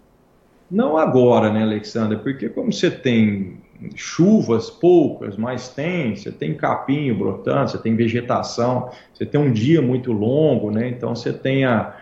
Não 0.68 0.98
agora, 0.98 1.52
né, 1.52 1.62
Alexandre? 1.62 2.18
Porque 2.18 2.48
como 2.48 2.72
você 2.72 2.90
tem 2.90 3.58
chuvas 3.94 4.70
poucas, 4.70 5.37
mas 5.37 5.68
tem, 5.68 6.16
você 6.16 6.30
tem 6.30 6.54
capinho 6.54 7.16
brotando, 7.16 7.70
você 7.70 7.78
tem 7.78 7.94
vegetação, 7.94 8.90
você 9.12 9.26
tem 9.26 9.40
um 9.40 9.52
dia 9.52 9.82
muito 9.82 10.12
longo, 10.12 10.70
né? 10.70 10.88
Então 10.88 11.14
você 11.14 11.32
tem 11.32 11.64
a, 11.64 11.94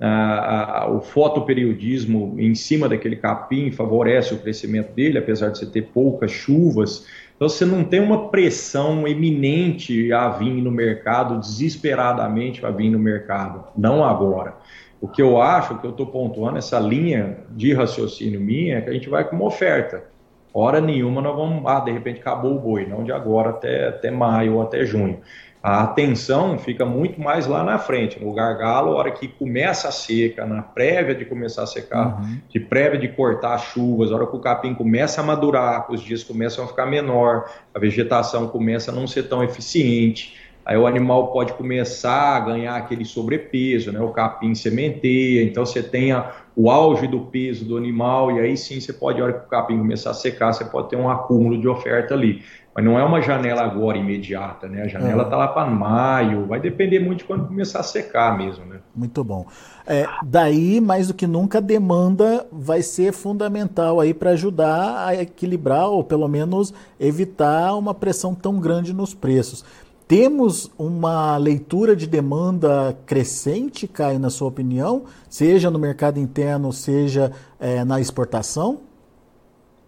a, 0.00 0.82
a, 0.82 0.90
o 0.90 1.00
fotoperiodismo 1.00 2.34
em 2.38 2.54
cima 2.54 2.88
daquele 2.88 3.16
capim 3.16 3.70
favorece 3.70 4.34
o 4.34 4.38
crescimento 4.38 4.92
dele, 4.92 5.18
apesar 5.18 5.50
de 5.50 5.58
você 5.58 5.66
ter 5.66 5.82
poucas 5.82 6.30
chuvas. 6.30 7.06
Então 7.36 7.48
você 7.48 7.64
não 7.64 7.84
tem 7.84 8.00
uma 8.00 8.28
pressão 8.28 9.06
eminente 9.06 10.12
a 10.12 10.28
vir 10.28 10.62
no 10.62 10.70
mercado, 10.70 11.40
desesperadamente 11.40 12.64
a 12.64 12.70
vir 12.70 12.90
no 12.90 12.98
mercado, 12.98 13.64
não 13.76 14.04
agora. 14.04 14.54
O 15.00 15.08
que 15.08 15.22
eu 15.22 15.40
acho, 15.40 15.72
o 15.72 15.78
que 15.78 15.86
eu 15.86 15.92
estou 15.92 16.06
pontuando, 16.06 16.58
essa 16.58 16.78
linha 16.78 17.38
de 17.50 17.72
raciocínio 17.72 18.38
minha, 18.38 18.76
é 18.76 18.80
que 18.82 18.90
a 18.90 18.92
gente 18.92 19.08
vai 19.08 19.24
com 19.24 19.36
uma 19.36 19.46
oferta. 19.46 20.04
Hora 20.52 20.80
nenhuma 20.80 21.20
nós 21.20 21.36
vamos, 21.36 21.62
ah, 21.66 21.80
de 21.80 21.92
repente 21.92 22.20
acabou 22.20 22.56
o 22.56 22.58
boi, 22.58 22.86
não 22.86 23.04
de 23.04 23.12
agora 23.12 23.50
até, 23.50 23.88
até 23.88 24.10
maio 24.10 24.54
ou 24.54 24.62
até 24.62 24.84
junho. 24.84 25.20
A 25.62 25.82
atenção 25.82 26.58
fica 26.58 26.86
muito 26.86 27.20
mais 27.20 27.46
lá 27.46 27.62
na 27.62 27.78
frente, 27.78 28.18
no 28.18 28.32
gargalo, 28.32 28.92
a 28.92 28.94
hora 28.94 29.10
que 29.10 29.28
começa 29.28 29.88
a 29.88 29.92
seca, 29.92 30.46
na 30.46 30.62
prévia 30.62 31.14
de 31.14 31.26
começar 31.26 31.64
a 31.64 31.66
secar, 31.66 32.18
uhum. 32.18 32.38
de 32.48 32.58
prévia 32.58 32.98
de 32.98 33.08
cortar 33.08 33.54
as 33.54 33.64
chuvas, 33.64 34.10
a 34.10 34.14
hora 34.14 34.26
que 34.26 34.36
o 34.36 34.40
capim 34.40 34.74
começa 34.74 35.20
a 35.20 35.24
madurar, 35.24 35.92
os 35.92 36.00
dias 36.00 36.24
começam 36.24 36.64
a 36.64 36.66
ficar 36.66 36.86
menor, 36.86 37.44
a 37.74 37.78
vegetação 37.78 38.48
começa 38.48 38.90
a 38.90 38.94
não 38.94 39.06
ser 39.06 39.24
tão 39.24 39.44
eficiente, 39.44 40.34
aí 40.64 40.76
o 40.76 40.86
animal 40.86 41.32
pode 41.32 41.52
começar 41.54 42.36
a 42.36 42.40
ganhar 42.40 42.76
aquele 42.76 43.04
sobrepeso, 43.04 43.92
né? 43.92 44.00
o 44.00 44.10
capim 44.10 44.54
sementeia, 44.54 45.42
então 45.42 45.64
você 45.64 45.82
tem 45.82 46.12
a, 46.12 46.32
o 46.54 46.70
auge 46.70 47.06
do 47.06 47.20
peso 47.20 47.64
do 47.64 47.76
animal, 47.76 48.32
e 48.32 48.40
aí 48.40 48.56
sim 48.56 48.80
você 48.80 48.92
pode, 48.92 49.20
a 49.20 49.24
hora 49.24 49.32
que 49.32 49.46
o 49.46 49.48
capim 49.48 49.78
começar 49.78 50.10
a 50.10 50.14
secar, 50.14 50.52
você 50.52 50.64
pode 50.64 50.90
ter 50.90 50.96
um 50.96 51.08
acúmulo 51.08 51.60
de 51.60 51.68
oferta 51.68 52.14
ali. 52.14 52.42
Mas 52.74 52.84
não 52.84 52.98
é 52.98 53.04
uma 53.04 53.20
janela 53.20 53.62
agora 53.62 53.98
imediata, 53.98 54.68
né? 54.68 54.82
A 54.82 54.88
janela 54.88 55.24
está 55.24 55.34
é. 55.34 55.38
lá 55.38 55.48
para 55.48 55.68
maio, 55.68 56.46
vai 56.46 56.60
depender 56.60 57.00
muito 57.00 57.18
de 57.18 57.24
quando 57.24 57.48
começar 57.48 57.80
a 57.80 57.82
secar 57.82 58.38
mesmo, 58.38 58.64
né? 58.64 58.78
Muito 58.94 59.24
bom. 59.24 59.44
É, 59.84 60.06
daí, 60.22 60.80
mais 60.80 61.08
do 61.08 61.14
que 61.14 61.26
nunca, 61.26 61.58
a 61.58 61.60
demanda 61.60 62.46
vai 62.52 62.80
ser 62.80 63.12
fundamental 63.12 63.98
aí 63.98 64.14
para 64.14 64.30
ajudar 64.30 65.04
a 65.04 65.20
equilibrar 65.20 65.88
ou 65.88 66.04
pelo 66.04 66.28
menos 66.28 66.72
evitar 66.98 67.74
uma 67.74 67.92
pressão 67.92 68.36
tão 68.36 68.60
grande 68.60 68.94
nos 68.94 69.14
preços. 69.14 69.64
Temos 70.10 70.68
uma 70.76 71.36
leitura 71.36 71.94
de 71.94 72.04
demanda 72.04 72.98
crescente, 73.06 73.86
Caio, 73.86 74.18
na 74.18 74.28
sua 74.28 74.48
opinião, 74.48 75.04
seja 75.28 75.70
no 75.70 75.78
mercado 75.78 76.18
interno, 76.18 76.72
seja 76.72 77.30
é, 77.60 77.84
na 77.84 78.00
exportação? 78.00 78.80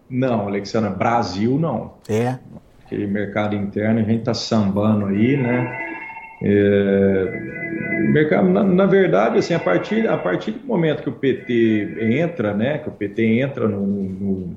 Não, 0.08 0.46
Alexandra, 0.46 0.90
Brasil 0.90 1.58
não. 1.58 1.94
É 2.08 2.38
aquele 2.86 3.08
mercado 3.08 3.56
interno, 3.56 3.98
a 3.98 4.04
gente 4.04 4.20
está 4.20 4.32
sambando 4.32 5.06
aí, 5.06 5.36
né? 5.36 5.76
É, 6.40 8.10
mercado, 8.12 8.48
na, 8.48 8.62
na, 8.62 8.86
verdade, 8.86 9.38
assim, 9.38 9.54
a 9.54 9.58
partir, 9.58 10.06
a 10.06 10.16
partir 10.16 10.52
do 10.52 10.64
momento 10.64 11.02
que 11.02 11.08
o 11.08 11.12
PT 11.12 11.96
entra, 12.00 12.54
né, 12.54 12.78
que 12.78 12.88
o 12.88 12.92
PT 12.92 13.40
entra 13.40 13.66
no, 13.66 13.84
no, 13.84 14.56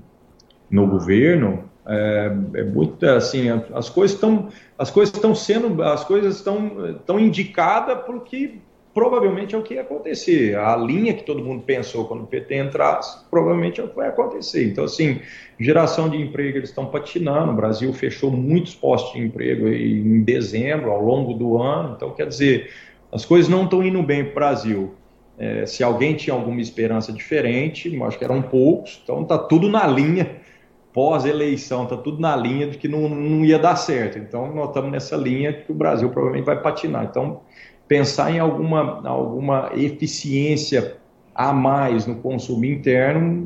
no 0.70 0.88
governo, 0.88 1.64
é, 1.88 2.32
é, 2.56 2.64
muito 2.64 3.06
assim, 3.06 3.48
as 3.74 3.90
coisas 3.90 4.16
estão, 4.16 4.50
as 4.78 4.90
coisas 4.90 5.14
estão 5.14 5.36
sendo, 5.36 5.84
as 5.84 6.04
coisas 6.04 6.38
estão, 6.38 6.90
estão 6.90 7.20
indicadas 7.20 8.00
porque 8.06 8.56
provavelmente 8.92 9.54
é 9.54 9.58
o 9.58 9.62
que 9.62 9.74
ia 9.74 9.82
acontecer. 9.82 10.58
A 10.58 10.76
linha 10.78 11.14
que 11.14 11.24
todo 11.24 11.44
mundo 11.44 11.64
pensou 11.64 12.06
quando 12.06 12.24
o 12.24 12.28
PT 12.28 12.56
entrasse, 12.56 13.26
provavelmente 13.30 13.82
é 13.82 13.84
o 13.84 13.90
que 13.90 13.96
vai 13.96 14.08
acontecer. 14.08 14.66
Então, 14.72 14.86
assim, 14.86 15.20
geração 15.60 16.10
de 16.10 16.18
emprego, 16.18 16.58
eles 16.58 16.70
estão 16.70 16.86
patinando. 16.86 17.52
O 17.52 17.56
Brasil 17.56 17.92
fechou 17.94 18.32
muitos 18.32 18.74
postos 18.74 19.14
de 19.14 19.20
emprego 19.20 19.68
em 19.68 20.24
dezembro, 20.24 20.92
ao 20.92 21.04
longo 21.04 21.34
do 21.34 21.62
ano. 21.62 21.94
Então, 21.96 22.12
quer 22.12 22.28
dizer, 22.28 22.72
as 23.12 23.26
coisas 23.26 23.50
não 23.50 23.66
estão 23.66 23.84
indo 23.84 24.02
bem 24.02 24.24
para 24.24 24.32
o 24.32 24.36
Brasil. 24.36 24.96
É, 25.38 25.66
se 25.66 25.84
alguém 25.84 26.16
tinha 26.16 26.34
alguma 26.34 26.62
esperança 26.62 27.12
diferente, 27.12 28.02
acho 28.02 28.18
que 28.18 28.24
eram 28.24 28.42
poucos, 28.42 29.02
então 29.04 29.24
está 29.24 29.38
tudo 29.38 29.68
na 29.68 29.86
linha 29.86 30.45
pós-eleição, 30.96 31.84
está 31.84 31.98
tudo 31.98 32.22
na 32.22 32.34
linha 32.38 32.68
de 32.68 32.78
que 32.78 32.88
não, 32.88 33.10
não 33.10 33.44
ia 33.44 33.60
dar 33.60 33.76
certo. 33.76 34.18
Então, 34.18 34.56
nós 34.56 34.70
estamos 34.70 34.90
nessa 34.90 35.18
linha 35.18 35.52
que 35.52 35.70
o 35.70 35.76
Brasil 35.76 36.10
provavelmente 36.10 36.46
vai 36.46 36.62
patinar. 36.62 37.04
Então, 37.04 37.42
pensar 37.86 38.32
em 38.32 38.40
alguma, 38.40 39.06
alguma 39.06 39.72
eficiência 39.76 40.96
a 41.36 41.52
mais 41.52 42.08
no 42.08 42.16
consumo 42.16 42.64
interno, 42.64 43.46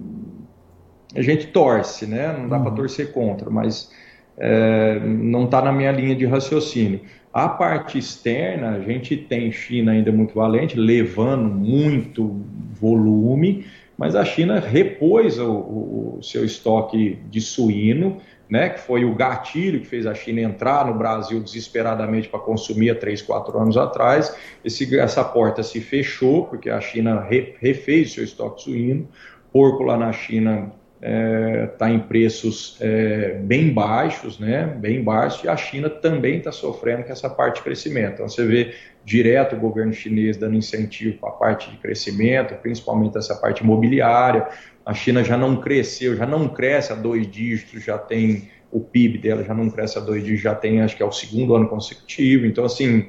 a 1.15 1.23
gente 1.23 1.47
torce, 1.47 2.05
né? 2.05 2.37
Não 2.37 2.47
dá 2.47 2.57
uhum. 2.57 2.63
para 2.65 2.71
torcer 2.73 3.11
contra, 3.11 3.49
mas 3.49 3.91
é, 4.37 4.99
não 4.99 5.45
está 5.45 5.59
na 5.59 5.71
minha 5.71 5.91
linha 5.91 6.15
de 6.15 6.27
raciocínio. 6.27 7.01
A 7.33 7.49
parte 7.49 7.97
externa, 7.97 8.75
a 8.75 8.79
gente 8.79 9.17
tem 9.17 9.51
China 9.51 9.91
ainda 9.91 10.11
muito 10.11 10.35
valente, 10.35 10.79
levando 10.79 11.49
muito 11.49 12.45
volume, 12.79 13.65
mas 13.99 14.15
a 14.15 14.23
China 14.23 14.61
repôs 14.61 15.37
o, 15.39 15.51
o 15.51 16.19
seu 16.23 16.45
estoque 16.45 17.19
de 17.29 17.41
suíno, 17.41 18.21
né, 18.49 18.69
que 18.69 18.79
foi 18.79 19.03
o 19.03 19.13
gatilho 19.13 19.81
que 19.81 19.85
fez 19.85 20.05
a 20.05 20.15
China 20.15 20.39
entrar 20.39 20.87
no 20.87 20.97
Brasil 20.97 21.41
desesperadamente 21.41 22.29
para 22.29 22.39
consumir 22.39 22.91
há 22.91 22.95
três, 22.95 23.21
quatro 23.21 23.59
anos 23.59 23.75
atrás. 23.75 24.33
Esse, 24.63 24.97
essa 24.97 25.21
porta 25.21 25.61
se 25.63 25.81
fechou, 25.81 26.45
porque 26.45 26.69
a 26.69 26.79
China 26.79 27.19
re, 27.19 27.55
refez 27.59 28.13
seu 28.13 28.23
estoque 28.23 28.61
suíno. 28.61 29.05
Porco 29.51 29.83
lá 29.83 29.97
na 29.97 30.13
China 30.13 30.71
está 31.01 31.07
é, 31.07 31.65
tá 31.77 31.89
em 31.89 31.99
preços 31.99 32.77
é, 32.81 33.39
bem 33.41 33.73
baixos, 33.73 34.37
né, 34.37 34.65
bem 34.65 35.01
baixos, 35.01 35.43
e 35.45 35.47
a 35.47 35.55
China 35.55 35.89
também 35.89 36.37
está 36.37 36.51
sofrendo 36.51 37.03
com 37.03 37.11
essa 37.11 37.29
parte 37.29 37.57
de 37.57 37.63
crescimento. 37.63 38.15
Então 38.15 38.27
você 38.27 38.45
vê 38.45 38.73
direto 39.05 39.55
o 39.55 39.59
governo 39.59 39.93
chinês 39.93 40.35
dando 40.35 40.55
incentivo 40.55 41.17
para 41.17 41.29
a 41.29 41.33
parte 41.33 41.71
de 41.71 41.77
crescimento, 41.77 42.53
principalmente 42.55 43.17
essa 43.17 43.35
parte 43.35 43.63
imobiliária, 43.63 44.47
a 44.85 44.93
China 44.93 45.23
já 45.23 45.37
não 45.37 45.55
cresceu, 45.55 46.15
já 46.17 46.25
não 46.25 46.49
cresce 46.49 46.91
a 46.91 46.95
dois 46.95 47.29
dígitos, 47.29 47.83
já 47.83 47.97
tem 47.97 48.49
o 48.71 48.79
PIB 48.79 49.17
dela 49.17 49.43
já 49.43 49.53
não 49.53 49.69
cresce 49.69 49.97
a 49.97 50.01
dois 50.01 50.21
dígitos, 50.23 50.43
já 50.43 50.53
tem 50.53 50.81
acho 50.81 50.95
que 50.95 51.01
é 51.01 51.05
o 51.05 51.11
segundo 51.11 51.55
ano 51.55 51.67
consecutivo. 51.67 52.45
Então, 52.45 52.65
assim, 52.65 53.07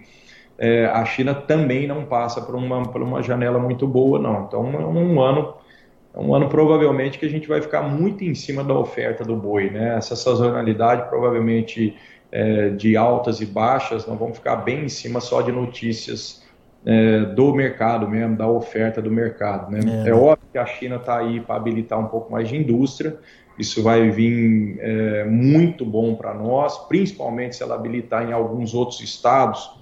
é, 0.58 0.86
a 0.86 1.04
China 1.04 1.34
também 1.34 1.86
não 1.86 2.04
passa 2.04 2.40
por 2.40 2.54
uma, 2.54 2.82
por 2.88 3.02
uma 3.02 3.22
janela 3.22 3.58
muito 3.58 3.86
boa, 3.86 4.18
não. 4.18 4.44
Então, 4.44 4.64
é 4.74 4.86
um 4.86 5.20
ano, 5.20 5.54
é 6.12 6.18
um 6.18 6.34
ano 6.34 6.48
provavelmente 6.48 7.18
que 7.18 7.26
a 7.26 7.28
gente 7.28 7.46
vai 7.46 7.60
ficar 7.60 7.82
muito 7.82 8.24
em 8.24 8.34
cima 8.34 8.64
da 8.64 8.74
oferta 8.74 9.24
do 9.24 9.36
boi, 9.36 9.70
né? 9.70 9.96
Essa 9.96 10.16
sazonalidade 10.16 11.08
provavelmente 11.08 11.96
é, 12.32 12.70
de 12.70 12.96
altas 12.96 13.40
e 13.40 13.46
baixas, 13.46 14.06
nós 14.06 14.18
vamos 14.18 14.38
ficar 14.38 14.56
bem 14.56 14.84
em 14.84 14.88
cima 14.88 15.20
só 15.20 15.40
de 15.40 15.52
notícias 15.52 16.42
é, 16.84 17.20
do 17.20 17.52
mercado 17.54 18.08
mesmo, 18.08 18.36
da 18.36 18.48
oferta 18.48 19.02
do 19.02 19.10
mercado. 19.10 19.70
Né? 19.70 19.80
É, 20.06 20.10
é 20.10 20.14
óbvio 20.14 20.48
que 20.52 20.58
a 20.58 20.66
China 20.66 20.96
está 20.96 21.18
aí 21.18 21.40
para 21.40 21.56
habilitar 21.56 21.98
um 21.98 22.06
pouco 22.06 22.32
mais 22.32 22.48
de 22.48 22.56
indústria, 22.56 23.18
isso 23.58 23.82
vai 23.82 24.10
vir 24.10 24.78
é, 24.80 25.24
muito 25.24 25.84
bom 25.84 26.14
para 26.14 26.32
nós, 26.32 26.78
principalmente 26.88 27.56
se 27.56 27.62
ela 27.62 27.74
habilitar 27.74 28.28
em 28.28 28.32
alguns 28.32 28.74
outros 28.74 29.00
estados, 29.00 29.79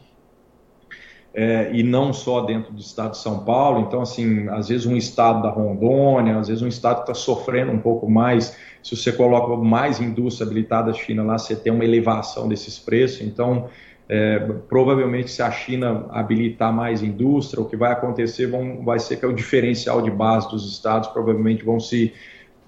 é, 1.34 1.70
e 1.72 1.82
não 1.82 2.12
só 2.12 2.40
dentro 2.40 2.72
do 2.72 2.80
estado 2.80 3.12
de 3.12 3.18
São 3.18 3.44
Paulo. 3.44 3.80
Então, 3.80 4.02
assim, 4.02 4.48
às 4.48 4.68
vezes 4.68 4.86
um 4.86 4.96
estado 4.96 5.42
da 5.42 5.50
Rondônia, 5.50 6.36
às 6.38 6.48
vezes 6.48 6.62
um 6.62 6.68
estado 6.68 6.96
que 6.96 7.10
está 7.10 7.14
sofrendo 7.14 7.72
um 7.72 7.78
pouco 7.78 8.10
mais. 8.10 8.56
Se 8.82 8.96
você 8.96 9.12
coloca 9.12 9.56
mais 9.56 10.00
indústria 10.00 10.46
habilitada 10.46 10.90
da 10.90 10.98
China 10.98 11.22
lá, 11.22 11.38
você 11.38 11.54
tem 11.54 11.72
uma 11.72 11.84
elevação 11.84 12.48
desses 12.48 12.78
preços. 12.78 13.20
Então, 13.20 13.68
é, 14.08 14.38
provavelmente, 14.68 15.30
se 15.30 15.42
a 15.42 15.50
China 15.50 16.06
habilitar 16.10 16.72
mais 16.72 17.02
indústria, 17.02 17.62
o 17.62 17.68
que 17.68 17.76
vai 17.76 17.92
acontecer 17.92 18.46
vão, 18.46 18.82
vai 18.82 18.98
ser 18.98 19.16
que 19.16 19.24
é 19.24 19.28
o 19.28 19.34
diferencial 19.34 20.00
de 20.00 20.10
base 20.10 20.48
dos 20.48 20.70
estados 20.72 21.08
provavelmente 21.10 21.62
vão 21.62 21.78
se, 21.78 22.14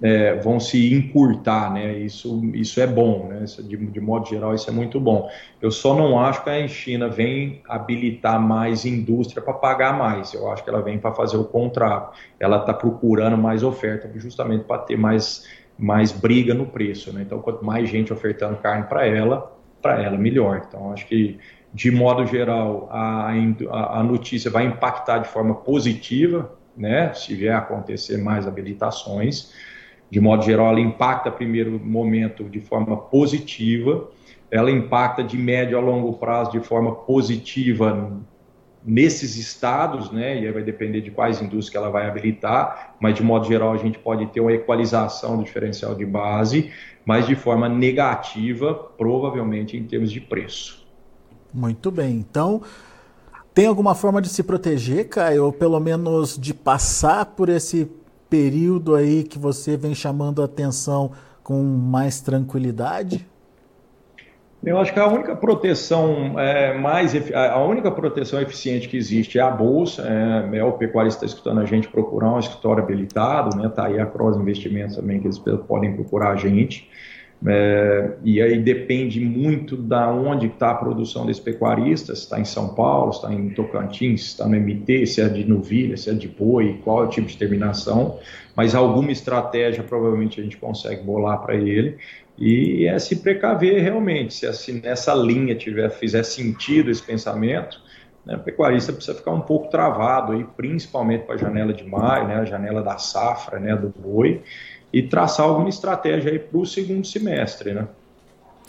é, 0.02 0.34
vão 0.36 0.58
se 0.58 0.94
encurtar, 0.94 1.72
né? 1.72 1.98
Isso, 1.98 2.42
isso 2.54 2.80
é 2.80 2.86
bom, 2.86 3.26
né? 3.28 3.44
Isso, 3.44 3.62
de, 3.62 3.76
de, 3.76 4.00
modo 4.00 4.26
geral, 4.26 4.54
isso 4.54 4.68
é 4.70 4.72
muito 4.72 4.98
bom. 4.98 5.28
Eu 5.60 5.70
só 5.70 5.94
não 5.94 6.18
acho 6.18 6.42
que 6.42 6.50
a 6.50 6.68
China 6.68 7.08
vem 7.08 7.60
habilitar 7.68 8.40
mais 8.40 8.84
indústria 8.84 9.42
para 9.42 9.52
pagar 9.52 9.96
mais. 9.96 10.32
Eu 10.32 10.50
acho 10.50 10.64
que 10.64 10.70
ela 10.70 10.80
vem 10.80 10.98
para 10.98 11.12
fazer 11.12 11.36
o 11.36 11.44
contrário. 11.44 12.08
Ela 12.38 12.58
está 12.58 12.72
procurando 12.72 13.36
mais 13.36 13.62
oferta 13.62 14.10
justamente 14.14 14.64
para 14.64 14.78
ter 14.78 14.96
mais, 14.96 15.46
mais 15.78 16.12
briga 16.12 16.54
no 16.54 16.66
preço, 16.66 17.12
né? 17.12 17.22
Então, 17.22 17.40
quanto 17.40 17.64
mais 17.64 17.88
gente 17.88 18.12
ofertando 18.12 18.56
carne 18.56 18.84
para 18.84 19.06
ela, 19.06 19.52
para 19.82 20.02
ela 20.02 20.16
melhor. 20.16 20.62
Então, 20.66 20.92
acho 20.92 21.06
que, 21.06 21.38
de 21.74 21.90
modo 21.90 22.26
geral, 22.26 22.88
a, 22.90 23.30
a, 23.30 24.02
notícia 24.02 24.50
vai 24.50 24.64
impactar 24.64 25.18
de 25.18 25.28
forma 25.28 25.54
positiva, 25.54 26.52
né, 26.76 27.12
se 27.12 27.34
vier 27.34 27.54
a 27.54 27.58
acontecer 27.58 28.16
mais 28.16 28.46
habilitações. 28.46 29.52
De 30.10 30.20
modo 30.20 30.42
geral, 30.42 30.68
ela 30.68 30.80
impacta 30.80 31.30
primeiro 31.30 31.78
momento 31.78 32.44
de 32.44 32.60
forma 32.60 32.96
positiva, 32.96 34.08
ela 34.50 34.70
impacta 34.70 35.22
de 35.22 35.38
médio 35.38 35.78
a 35.78 35.80
longo 35.80 36.14
prazo 36.14 36.50
de 36.50 36.60
forma 36.60 36.92
positiva 36.92 38.20
nesses 38.84 39.36
estados, 39.36 40.10
né, 40.10 40.40
e 40.40 40.46
aí 40.46 40.52
vai 40.52 40.62
depender 40.62 41.02
de 41.02 41.10
quais 41.10 41.36
indústrias 41.40 41.68
que 41.68 41.76
ela 41.76 41.90
vai 41.90 42.08
habilitar, 42.08 42.96
mas 42.98 43.14
de 43.14 43.22
modo 43.22 43.46
geral 43.46 43.72
a 43.72 43.76
gente 43.76 43.98
pode 43.98 44.26
ter 44.26 44.40
uma 44.40 44.52
equalização 44.52 45.36
do 45.36 45.44
diferencial 45.44 45.94
de 45.94 46.06
base, 46.06 46.72
mas 47.04 47.26
de 47.26 47.34
forma 47.34 47.68
negativa, 47.68 48.74
provavelmente 48.74 49.76
em 49.76 49.84
termos 49.84 50.10
de 50.10 50.20
preço. 50.20 50.86
Muito 51.52 51.90
bem, 51.90 52.16
então 52.16 52.62
tem 53.52 53.66
alguma 53.66 53.94
forma 53.94 54.22
de 54.22 54.28
se 54.28 54.42
proteger, 54.42 55.08
Caio, 55.08 55.44
ou 55.44 55.52
pelo 55.52 55.78
menos 55.78 56.38
de 56.38 56.54
passar 56.54 57.26
por 57.26 57.48
esse 57.48 57.90
período 58.30 58.94
aí 58.94 59.24
que 59.24 59.38
você 59.38 59.76
vem 59.76 59.94
chamando 59.94 60.40
a 60.40 60.44
atenção 60.46 61.10
com 61.42 61.62
mais 61.62 62.20
tranquilidade? 62.20 63.26
Eu 64.62 64.78
acho 64.78 64.92
que 64.92 65.00
a 65.00 65.06
única 65.06 65.34
proteção 65.34 66.38
é, 66.38 66.76
mais 66.76 67.14
a 67.34 67.58
única 67.64 67.90
proteção 67.90 68.40
eficiente 68.40 68.88
que 68.88 68.96
existe 68.96 69.38
é 69.38 69.42
a 69.42 69.50
bolsa. 69.50 70.06
É, 70.06 70.58
é 70.58 70.64
o 70.64 70.72
pecuarista 70.72 71.24
está 71.24 71.34
escutando 71.34 71.60
a 71.60 71.64
gente 71.64 71.88
procurar 71.88 72.34
um 72.34 72.38
escritório 72.38 72.82
habilitado, 72.82 73.56
né? 73.56 73.70
Tá 73.70 73.86
aí 73.86 73.98
a 73.98 74.04
Cross 74.04 74.36
Investimentos 74.36 74.96
também 74.96 75.18
que 75.18 75.26
eles 75.26 75.38
podem 75.38 75.94
procurar 75.94 76.32
a 76.32 76.36
gente. 76.36 76.88
É, 77.46 78.10
e 78.22 78.42
aí 78.42 78.58
depende 78.58 79.18
muito 79.18 79.74
da 79.74 80.12
onde 80.12 80.46
está 80.46 80.72
a 80.72 80.74
produção 80.74 81.24
desse 81.24 81.40
pecuarista, 81.40 82.14
se 82.14 82.22
está 82.22 82.38
em 82.38 82.44
São 82.44 82.74
Paulo, 82.74 83.12
se 83.12 83.20
está 83.20 83.32
em 83.32 83.48
Tocantins, 83.50 84.22
se 84.22 84.28
está 84.28 84.46
no 84.46 84.54
MT, 84.56 85.06
se 85.06 85.22
é 85.22 85.28
de 85.28 85.44
novilha, 85.44 85.96
se 85.96 86.10
é 86.10 86.12
de 86.12 86.28
boi, 86.28 86.78
qual 86.84 87.04
é 87.04 87.06
o 87.06 87.10
tipo 87.10 87.26
de 87.26 87.36
terminação, 87.38 88.18
mas 88.54 88.74
alguma 88.74 89.10
estratégia 89.10 89.82
provavelmente 89.82 90.38
a 90.38 90.42
gente 90.42 90.58
consegue 90.58 91.02
bolar 91.02 91.40
para 91.40 91.54
ele. 91.54 91.96
E 92.36 92.86
é 92.86 92.98
se 92.98 93.16
precaver 93.16 93.82
realmente, 93.82 94.34
se 94.34 94.46
assim, 94.46 94.80
nessa 94.80 95.14
linha 95.14 95.54
tiver, 95.54 95.90
fizer 95.90 96.22
sentido 96.22 96.90
esse 96.90 97.02
pensamento, 97.02 97.78
né, 98.24 98.36
o 98.36 98.38
pecuarista 98.40 98.92
precisa 98.92 99.16
ficar 99.16 99.32
um 99.32 99.40
pouco 99.40 99.70
travado, 99.70 100.32
aí, 100.32 100.44
principalmente 100.56 101.24
para 101.24 101.34
a 101.34 101.38
janela 101.38 101.72
de 101.72 101.84
maio, 101.84 102.28
né, 102.28 102.36
a 102.36 102.44
janela 102.44 102.82
da 102.82 102.98
safra, 102.98 103.58
né, 103.58 103.76
do 103.76 103.88
boi, 103.88 104.42
e 104.92 105.02
traçar 105.02 105.46
alguma 105.46 105.68
estratégia 105.68 106.38
para 106.38 106.58
o 106.58 106.66
segundo 106.66 107.06
semestre. 107.06 107.72
Né. 107.72 107.86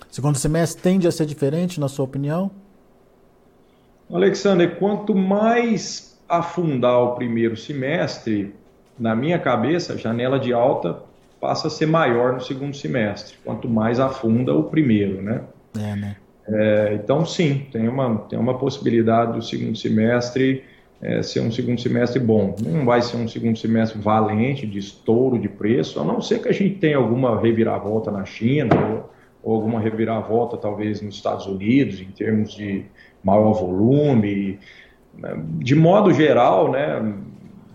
Segundo 0.10 0.38
semestre 0.38 0.82
tende 0.82 1.08
a 1.08 1.12
ser 1.12 1.26
diferente, 1.26 1.80
na 1.80 1.88
sua 1.88 2.06
opinião? 2.06 2.52
Alexander, 4.12 4.78
quanto 4.78 5.16
mais 5.16 6.20
afundar 6.28 7.00
o 7.00 7.16
primeiro 7.16 7.56
semestre, 7.56 8.54
na 9.00 9.16
minha 9.16 9.40
cabeça, 9.40 9.94
a 9.94 9.98
janela 9.98 10.40
de 10.40 10.54
alta 10.54 11.04
passa 11.40 11.68
a 11.68 11.72
ser 11.72 11.88
maior 11.88 12.34
no 12.34 12.42
segundo 12.42 12.76
semestre, 12.76 13.36
quanto 13.44 13.68
mais 13.68 14.00
afunda 14.00 14.54
o 14.54 14.64
primeiro, 14.64 15.22
né? 15.22 15.42
É, 15.76 15.96
né? 15.96 16.16
É, 16.48 17.00
então, 17.02 17.26
sim, 17.26 17.66
tem 17.72 17.88
uma, 17.88 18.18
tem 18.30 18.38
uma 18.38 18.58
possibilidade 18.58 19.34
do 19.34 19.42
segundo 19.42 19.78
semestre 19.78 20.64
é, 21.02 21.24
ser 21.24 21.40
um 21.40 21.52
segundo 21.52 21.82
semestre 21.82 22.20
bom. 22.20 22.56
Não 22.64 22.86
vai 22.86 23.02
ser 23.02 23.18
um 23.18 23.28
segundo 23.28 23.58
semestre 23.58 24.00
valente, 24.00 24.68
de 24.68 24.78
estouro 24.78 25.40
de 25.40 25.50
preço, 25.50 26.00
a 26.00 26.04
não 26.04 26.22
ser 26.22 26.42
que 26.42 26.50
a 26.50 26.52
gente 26.52 26.76
tenha 26.76 26.98
alguma 26.98 27.40
reviravolta 27.40 28.12
na 28.12 28.24
China 28.24 28.76
ou, 28.76 29.10
ou 29.44 29.56
alguma 29.56 29.80
reviravolta 29.80 30.58
talvez 30.58 31.02
nos 31.02 31.16
Estados 31.16 31.48
Unidos, 31.48 32.00
em 32.00 32.12
termos 32.12 32.54
de 32.54 32.86
maior 33.24 33.54
volume. 33.54 34.60
De 35.60 35.76
modo 35.76 36.14
geral, 36.14 36.72
né, 36.72 37.02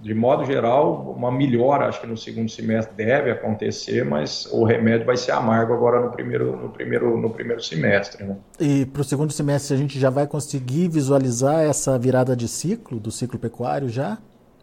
de 0.06 0.14
modo 0.14 0.44
geral, 0.44 1.12
uma 1.18 1.32
melhora, 1.32 1.88
acho 1.88 2.00
que 2.00 2.06
no 2.06 2.16
segundo 2.16 2.48
semestre 2.48 2.94
deve 2.94 3.28
acontecer, 3.28 4.04
mas 4.04 4.46
o 4.52 4.62
remédio 4.62 5.04
vai 5.04 5.16
ser 5.16 5.32
amargo 5.32 5.74
agora 5.74 6.00
no 6.00 6.12
primeiro, 6.12 6.56
no 6.56 6.68
primeiro, 6.68 7.20
no 7.20 7.28
primeiro 7.28 7.60
semestre. 7.60 8.22
Né? 8.22 8.36
E 8.60 8.86
para 8.86 9.00
o 9.00 9.04
segundo 9.04 9.32
semestre 9.32 9.74
a 9.74 9.76
gente 9.76 9.98
já 9.98 10.08
vai 10.08 10.24
conseguir 10.28 10.86
visualizar 10.86 11.64
essa 11.64 11.98
virada 11.98 12.36
de 12.36 12.46
ciclo, 12.46 13.00
do 13.00 13.10
ciclo 13.10 13.36
pecuário 13.36 13.88
já, 13.88 14.16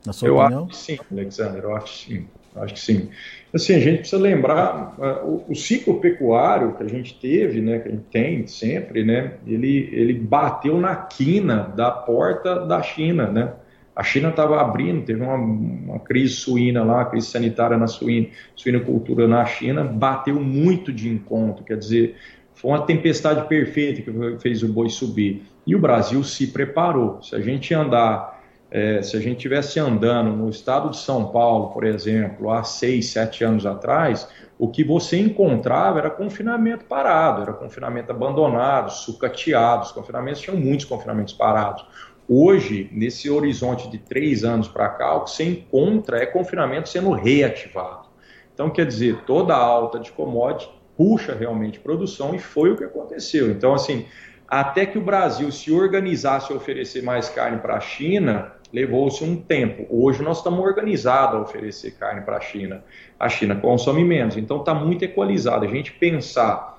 na 0.06 0.14
sua 0.14 0.30
eu 0.30 0.38
opinião? 0.38 0.68
Acho 0.70 0.70
que 0.70 0.78
sim, 0.78 1.00
Alexander, 1.12 1.64
eu 1.64 1.76
acho 1.76 1.86
que 1.86 2.14
sim. 2.14 2.28
Acho 2.56 2.74
que 2.76 2.80
sim. 2.80 3.10
Assim, 3.54 3.76
a 3.76 3.80
gente 3.80 3.98
precisa 4.00 4.22
lembrar 4.22 4.96
uh, 4.98 5.28
o, 5.28 5.52
o, 5.52 5.56
ciclo 5.56 6.00
pecuário 6.00 6.74
que 6.76 6.84
a 6.84 6.88
gente 6.88 7.20
teve, 7.20 7.60
né, 7.60 7.80
que 7.80 7.90
a 7.90 7.92
gente 7.92 8.06
tem 8.06 8.48
sempre, 8.48 9.04
né, 9.04 9.34
ele, 9.46 9.90
ele 9.92 10.14
bateu 10.14 10.80
na 10.80 10.96
quina 10.96 11.74
da 11.76 11.92
porta 11.92 12.66
da 12.66 12.82
China, 12.82 13.28
né? 13.28 13.54
A 13.96 14.04
China 14.04 14.30
estava 14.30 14.60
abrindo, 14.60 15.06
teve 15.06 15.22
uma, 15.22 15.36
uma, 15.36 16.00
crise 16.00 16.34
suína 16.34 16.84
lá, 16.84 17.06
crise 17.06 17.28
sanitária 17.28 17.78
na 17.78 17.88
suína, 17.88 18.28
suinocultura 18.56 19.28
na 19.28 19.46
China, 19.46 19.84
bateu 19.84 20.40
muito 20.40 20.92
de 20.92 21.10
encontro, 21.10 21.64
quer 21.64 21.78
dizer, 21.78 22.16
foi 22.56 22.72
uma 22.72 22.86
tempestade 22.86 23.48
perfeita 23.48 24.02
que 24.02 24.40
fez 24.40 24.64
o 24.64 24.68
boi 24.68 24.90
subir. 24.90 25.44
E 25.66 25.76
o 25.76 25.80
Brasil 25.80 26.24
se 26.24 26.48
preparou. 26.48 27.22
Se 27.22 27.36
a 27.36 27.40
gente 27.40 27.74
andar, 27.74 28.42
é, 28.72 29.02
se 29.02 29.18
a 29.18 29.20
gente 29.20 29.38
tivesse 29.38 29.80
andando 29.80 30.32
no 30.36 30.50
estado 30.50 30.90
de 30.90 30.98
São 30.98 31.28
Paulo, 31.28 31.70
por 31.70 31.84
exemplo, 31.84 32.52
há 32.52 32.64
seis, 32.64 33.08
sete 33.08 33.44
anos 33.44 33.66
atrás, 33.66 34.28
o 34.58 34.70
que 34.70 34.84
você 34.84 35.20
encontrava 35.20 36.00
era 36.00 36.10
confinamento 36.10 36.86
parado, 36.86 37.42
era 37.42 37.54
confinamento 37.54 38.12
abandonado, 38.12 38.92
sucateado, 38.92 39.84
os 39.84 39.92
confinamentos 39.92 40.42
tinham 40.42 40.58
muitos 40.58 40.86
confinamentos 40.86 41.34
parados. 41.34 41.86
Hoje, 42.28 42.90
nesse 42.92 43.30
horizonte 43.30 43.90
de 43.90 43.98
três 43.98 44.44
anos 44.44 44.68
para 44.68 44.90
cá, 44.90 45.16
o 45.16 45.24
que 45.26 45.32
você 45.32 45.44
encontra 45.44 46.18
é 46.18 46.26
confinamento 46.26 46.90
sendo 46.90 47.12
reativado. 47.12 48.08
Então, 48.54 48.70
quer 48.70 48.86
dizer, 48.86 49.24
toda 49.26 49.54
a 49.54 49.58
alta 49.58 50.00
de 50.00 50.12
commodity 50.12 50.70
puxa 50.96 51.34
realmente 51.34 51.80
produção 51.80 52.34
e 52.34 52.40
foi 52.40 52.72
o 52.72 52.78
que 52.78 52.84
aconteceu. 52.84 53.52
Então, 53.52 53.74
assim, 53.74 54.06
até 54.48 54.86
que 54.86 54.98
o 54.98 55.02
Brasil 55.02 55.52
se 55.52 55.72
organizasse 55.72 56.54
a 56.54 56.56
oferecer 56.56 57.02
mais 57.02 57.28
carne 57.28 57.58
para 57.58 57.76
a 57.76 57.80
China, 57.80 58.54
levou-se 58.72 59.24
um 59.24 59.36
tempo. 59.36 59.86
Hoje 59.90 60.24
nós 60.24 60.38
estamos 60.38 60.60
organizados 60.60 61.36
a 61.36 61.42
oferecer 61.42 61.92
carne 61.92 62.22
para 62.22 62.38
a 62.38 62.42
China. 62.42 62.84
A 63.20 63.28
China 63.28 63.56
consome 63.56 64.04
menos, 64.04 64.38
então 64.38 64.58
está 64.58 64.74
muito 64.74 65.04
equalizado. 65.04 65.66
A 65.66 65.68
gente 65.68 65.92
pensar 65.92 66.73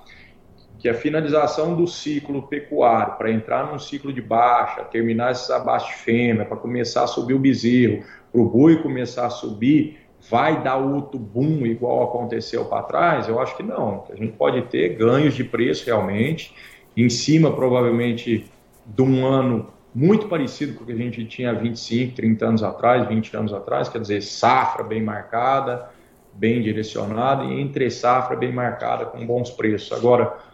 que 0.85 0.89
a 0.89 0.93
finalização 0.93 1.75
do 1.75 1.87
ciclo 1.87 2.43
pecuário, 2.43 3.15
para 3.15 3.31
entrar 3.31 3.71
num 3.71 3.79
ciclo 3.79 4.13
de 4.13 4.21
baixa, 4.21 4.83
terminar 4.83 5.33
abastos 5.49 5.95
de 5.95 6.03
fêmea, 6.03 6.45
para 6.45 6.57
começar 6.57 7.05
a 7.05 7.07
subir 7.07 7.33
o 7.33 7.39
bezerro, 7.39 8.03
para 8.31 8.39
o 8.39 8.47
boi 8.47 8.83
começar 8.83 9.25
a 9.25 9.31
subir, 9.31 9.97
vai 10.29 10.61
dar 10.61 10.75
outro 10.75 11.17
boom 11.17 11.65
igual 11.65 12.03
aconteceu 12.03 12.65
para 12.65 12.83
trás? 12.83 13.27
Eu 13.27 13.39
acho 13.39 13.57
que 13.57 13.63
não. 13.63 14.03
A 14.11 14.15
gente 14.15 14.33
pode 14.33 14.61
ter 14.67 14.89
ganhos 14.89 15.33
de 15.33 15.43
preço 15.43 15.87
realmente, 15.87 16.53
em 16.95 17.09
cima 17.09 17.51
provavelmente 17.51 18.45
de 18.85 19.01
um 19.01 19.25
ano 19.25 19.73
muito 19.91 20.27
parecido 20.27 20.75
com 20.75 20.83
o 20.83 20.85
que 20.85 20.93
a 20.93 20.97
gente 20.97 21.25
tinha 21.25 21.51
25, 21.51 22.15
30 22.15 22.45
anos 22.45 22.61
atrás, 22.61 23.07
20 23.07 23.35
anos 23.35 23.53
atrás, 23.53 23.89
quer 23.89 24.01
dizer, 24.01 24.21
safra 24.21 24.83
bem 24.83 25.01
marcada, 25.01 25.89
bem 26.31 26.61
direcionada 26.61 27.43
e 27.43 27.59
entre 27.59 27.89
safra 27.89 28.35
bem 28.35 28.53
marcada 28.53 29.05
com 29.05 29.25
bons 29.25 29.49
preços. 29.49 29.91
Agora, 29.91 30.53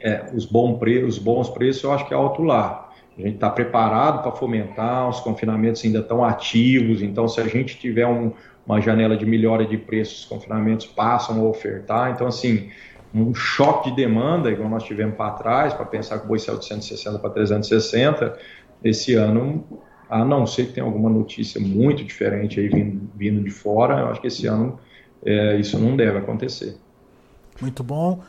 é, 0.00 0.26
os, 0.34 0.44
bom 0.44 0.78
pre, 0.78 1.02
os 1.04 1.18
bons 1.18 1.48
preços, 1.48 1.82
eu 1.82 1.92
acho 1.92 2.06
que 2.06 2.14
é 2.14 2.16
alto 2.16 2.42
lá. 2.42 2.90
A 3.16 3.20
gente 3.20 3.34
está 3.34 3.50
preparado 3.50 4.22
para 4.22 4.30
fomentar, 4.32 5.08
os 5.08 5.18
confinamentos 5.20 5.84
ainda 5.84 5.98
estão 5.98 6.24
ativos, 6.24 7.02
então 7.02 7.26
se 7.26 7.40
a 7.40 7.48
gente 7.48 7.76
tiver 7.76 8.06
um, 8.06 8.32
uma 8.64 8.80
janela 8.80 9.16
de 9.16 9.26
melhora 9.26 9.66
de 9.66 9.76
preços, 9.76 10.20
os 10.20 10.24
confinamentos 10.26 10.86
passam 10.86 11.40
a 11.40 11.44
ofertar. 11.44 12.12
Então, 12.12 12.28
assim, 12.28 12.70
um 13.12 13.34
choque 13.34 13.90
de 13.90 13.96
demanda, 13.96 14.50
igual 14.50 14.68
nós 14.68 14.84
tivemos 14.84 15.16
para 15.16 15.30
trás, 15.32 15.74
para 15.74 15.86
pensar 15.86 16.18
que 16.18 16.26
o 16.26 16.28
boi 16.28 16.38
saiu 16.38 16.58
de 16.58 16.66
160 16.66 17.18
para 17.18 17.30
360, 17.30 18.38
esse 18.84 19.14
ano, 19.14 19.64
a 20.08 20.24
não 20.24 20.46
ser 20.46 20.66
que 20.66 20.74
tenha 20.74 20.86
alguma 20.86 21.10
notícia 21.10 21.60
muito 21.60 22.04
diferente 22.04 22.60
aí 22.60 22.68
vindo, 22.68 23.10
vindo 23.16 23.42
de 23.42 23.50
fora, 23.50 24.00
eu 24.00 24.08
acho 24.08 24.20
que 24.20 24.28
esse 24.28 24.46
ano 24.46 24.78
é, 25.24 25.56
isso 25.56 25.78
não 25.78 25.96
deve 25.96 26.18
acontecer. 26.18 26.76
Muito 27.60 27.82
bom. 27.82 28.20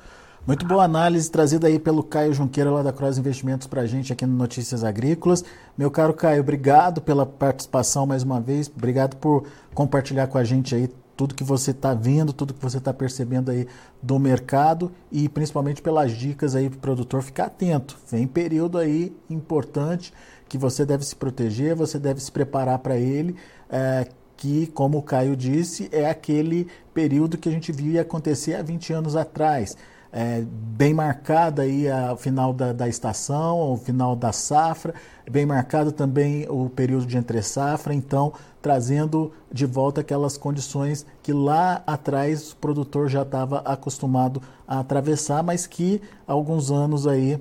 Muito 0.49 0.65
boa 0.65 0.83
análise 0.83 1.29
trazida 1.29 1.67
aí 1.67 1.77
pelo 1.77 2.01
Caio 2.01 2.33
Junqueira 2.33 2.71
lá 2.71 2.81
da 2.81 2.91
Cross 2.91 3.19
Investimentos 3.19 3.67
para 3.67 3.81
a 3.81 3.85
gente 3.85 4.11
aqui 4.11 4.25
no 4.25 4.35
Notícias 4.35 4.83
Agrícolas. 4.83 5.45
Meu 5.77 5.91
caro 5.91 6.11
Caio, 6.11 6.41
obrigado 6.41 7.01
pela 7.01 7.23
participação 7.23 8.07
mais 8.07 8.23
uma 8.23 8.41
vez, 8.41 8.67
obrigado 8.67 9.15
por 9.17 9.45
compartilhar 9.75 10.25
com 10.25 10.39
a 10.39 10.43
gente 10.43 10.73
aí 10.73 10.89
tudo 11.15 11.35
que 11.35 11.43
você 11.43 11.69
está 11.69 11.93
vendo, 11.93 12.33
tudo 12.33 12.55
que 12.55 12.63
você 12.63 12.79
está 12.79 12.91
percebendo 12.91 13.51
aí 13.51 13.67
do 14.01 14.17
mercado 14.17 14.91
e 15.11 15.29
principalmente 15.29 15.83
pelas 15.83 16.13
dicas 16.13 16.55
aí 16.55 16.67
para 16.67 16.77
o 16.77 16.81
produtor 16.81 17.21
ficar 17.21 17.45
atento. 17.45 17.95
Vem 18.09 18.25
período 18.25 18.79
aí 18.79 19.15
importante 19.29 20.11
que 20.47 20.57
você 20.57 20.83
deve 20.83 21.05
se 21.05 21.15
proteger, 21.15 21.75
você 21.75 21.99
deve 21.99 22.19
se 22.19 22.31
preparar 22.31 22.79
para 22.79 22.97
ele, 22.97 23.35
é, 23.69 24.07
que, 24.35 24.65
como 24.65 24.97
o 24.97 25.03
Caio 25.03 25.35
disse, 25.35 25.87
é 25.91 26.09
aquele 26.09 26.65
período 26.91 27.37
que 27.37 27.47
a 27.47 27.51
gente 27.51 27.71
via 27.71 28.01
acontecer 28.01 28.55
há 28.55 28.63
20 28.63 28.93
anos 28.93 29.15
atrás 29.15 29.77
é, 30.11 30.41
bem 30.41 30.93
marcada 30.93 31.61
aí 31.61 31.87
a 31.87 32.15
final 32.15 32.51
da, 32.53 32.73
da 32.73 32.87
estação, 32.87 33.73
o 33.73 33.77
final 33.77 34.15
da 34.15 34.31
safra, 34.31 34.93
bem 35.29 35.45
marcado 35.45 35.91
também 35.91 36.47
o 36.49 36.69
período 36.69 37.05
de 37.05 37.17
entre 37.17 37.41
safra, 37.41 37.93
então 37.93 38.33
trazendo 38.61 39.31
de 39.51 39.65
volta 39.65 40.01
aquelas 40.01 40.37
condições 40.37 41.05
que 41.21 41.31
lá 41.31 41.83
atrás 41.85 42.51
o 42.51 42.55
produtor 42.57 43.07
já 43.07 43.21
estava 43.21 43.59
acostumado 43.59 44.41
a 44.67 44.79
atravessar, 44.79 45.43
mas 45.43 45.67
que 45.67 46.01
alguns 46.27 46.71
anos 46.71 47.05
aí 47.05 47.39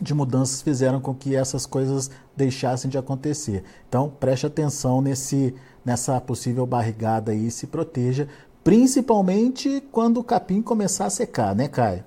de 0.00 0.12
mudanças 0.12 0.60
fizeram 0.60 1.00
com 1.00 1.14
que 1.14 1.34
essas 1.34 1.64
coisas 1.64 2.10
deixassem 2.36 2.90
de 2.90 2.98
acontecer. 2.98 3.64
Então 3.88 4.10
preste 4.20 4.46
atenção 4.46 5.00
nesse 5.00 5.54
nessa 5.86 6.20
possível 6.20 6.66
barrigada 6.66 7.30
aí, 7.30 7.48
se 7.48 7.68
proteja, 7.68 8.26
principalmente 8.66 9.80
quando 9.92 10.18
o 10.18 10.24
capim 10.24 10.60
começar 10.60 11.06
a 11.06 11.10
secar, 11.10 11.54
né, 11.54 11.68
Caio? 11.68 12.02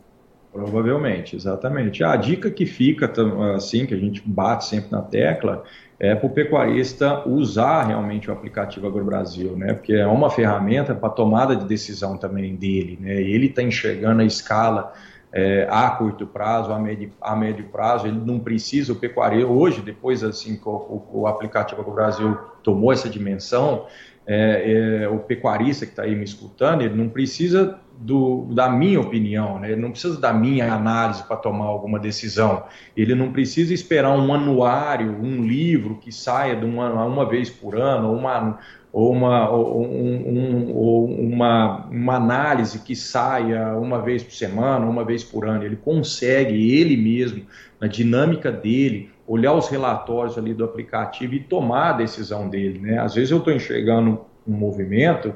Provavelmente, 0.52 1.34
exatamente. 1.34 2.04
A 2.04 2.18
dica 2.18 2.52
que 2.52 2.66
fica, 2.66 3.10
assim, 3.56 3.86
que 3.86 3.94
a 3.94 3.98
gente 3.98 4.22
bate 4.26 4.66
sempre 4.66 4.92
na 4.92 5.02
tecla, 5.02 5.64
é 5.98 6.14
para 6.14 6.28
o 6.28 6.30
pecuarista 6.30 7.26
usar 7.26 7.84
realmente 7.84 8.30
o 8.30 8.34
aplicativo 8.34 8.88
AgroBrasil, 8.88 9.56
né? 9.56 9.74
Porque 9.74 9.94
é 9.94 10.06
uma 10.06 10.30
ferramenta 10.30 10.94
para 10.94 11.08
tomada 11.08 11.56
de 11.56 11.64
decisão 11.64 12.18
também 12.18 12.58
dele, 12.58 12.98
né? 13.00 13.22
Ele 13.22 13.46
está 13.46 13.64
enxergando 13.64 14.22
a 14.22 14.26
escala 14.26 14.92
é, 15.32 15.68
a 15.70 15.90
curto 15.92 16.26
prazo, 16.28 16.74
a 16.74 16.80
médio, 16.80 17.12
a 17.22 17.36
médio 17.36 17.66
prazo, 17.72 18.08
ele 18.08 18.20
não 18.20 18.40
precisa, 18.40 18.92
o 18.92 18.96
pecuarista, 18.96 19.48
hoje, 19.48 19.82
depois 19.82 20.24
assim 20.24 20.58
que 20.58 20.68
o, 20.68 21.04
o, 21.14 21.28
aplicativo 21.28 21.80
AgroBrasil 21.82 22.38
tomou 22.64 22.92
essa 22.92 23.08
dimensão, 23.08 23.86
é, 24.32 25.02
é, 25.02 25.10
o 25.10 25.18
pecuarista 25.18 25.88
que 25.88 25.92
está 25.92 26.04
aí 26.04 26.16
me 26.16 26.24
escutando, 26.24 26.84
ele 26.84 26.94
não 26.94 27.10
precisa 27.10 27.80
do, 27.98 28.46
da 28.54 28.70
minha 28.70 29.02
opinião, 29.02 29.58
né? 29.58 29.72
ele 29.72 29.82
não 29.82 29.90
precisa 29.90 30.22
da 30.22 30.32
minha 30.32 30.72
análise 30.72 31.24
para 31.24 31.36
tomar 31.36 31.66
alguma 31.66 31.98
decisão, 31.98 32.64
ele 32.96 33.16
não 33.16 33.32
precisa 33.32 33.74
esperar 33.74 34.16
um 34.16 34.32
anuário, 34.32 35.18
um 35.20 35.44
livro 35.44 35.96
que 35.96 36.12
saia 36.12 36.56
de 36.56 36.64
uma, 36.64 37.06
uma 37.06 37.28
vez 37.28 37.50
por 37.50 37.76
ano, 37.76 38.10
ou 38.10 38.18
uma, 38.18 38.60
ou 38.94 39.12
uma, 39.12 39.50
ou 39.50 39.84
um, 39.84 40.76
ou 40.76 41.06
uma, 41.06 41.88
uma 41.88 42.16
análise 42.16 42.80
que 42.80 42.96
saia 42.96 43.76
uma 43.78 44.00
vez 44.00 44.22
por 44.22 44.34
semana, 44.34 44.86
uma 44.86 45.04
vez 45.04 45.24
por 45.24 45.48
ano. 45.48 45.64
Ele 45.64 45.76
consegue, 45.76 46.72
ele 46.80 46.96
mesmo, 46.96 47.48
na 47.82 47.88
dinâmica 47.88 48.52
dele, 48.52 49.10
olhar 49.30 49.54
os 49.54 49.68
relatórios 49.68 50.40
ali 50.40 50.56
do 50.56 50.66
aplicativo 50.66 51.36
e 51.36 51.40
tomar 51.40 51.92
a 51.92 51.94
decisão 51.94 52.50
dele. 52.50 52.80
Né? 52.80 52.98
Às 52.98 53.14
vezes 53.14 53.30
eu 53.30 53.38
estou 53.38 53.54
enxergando 53.54 54.22
um 54.46 54.54
movimento 54.54 55.36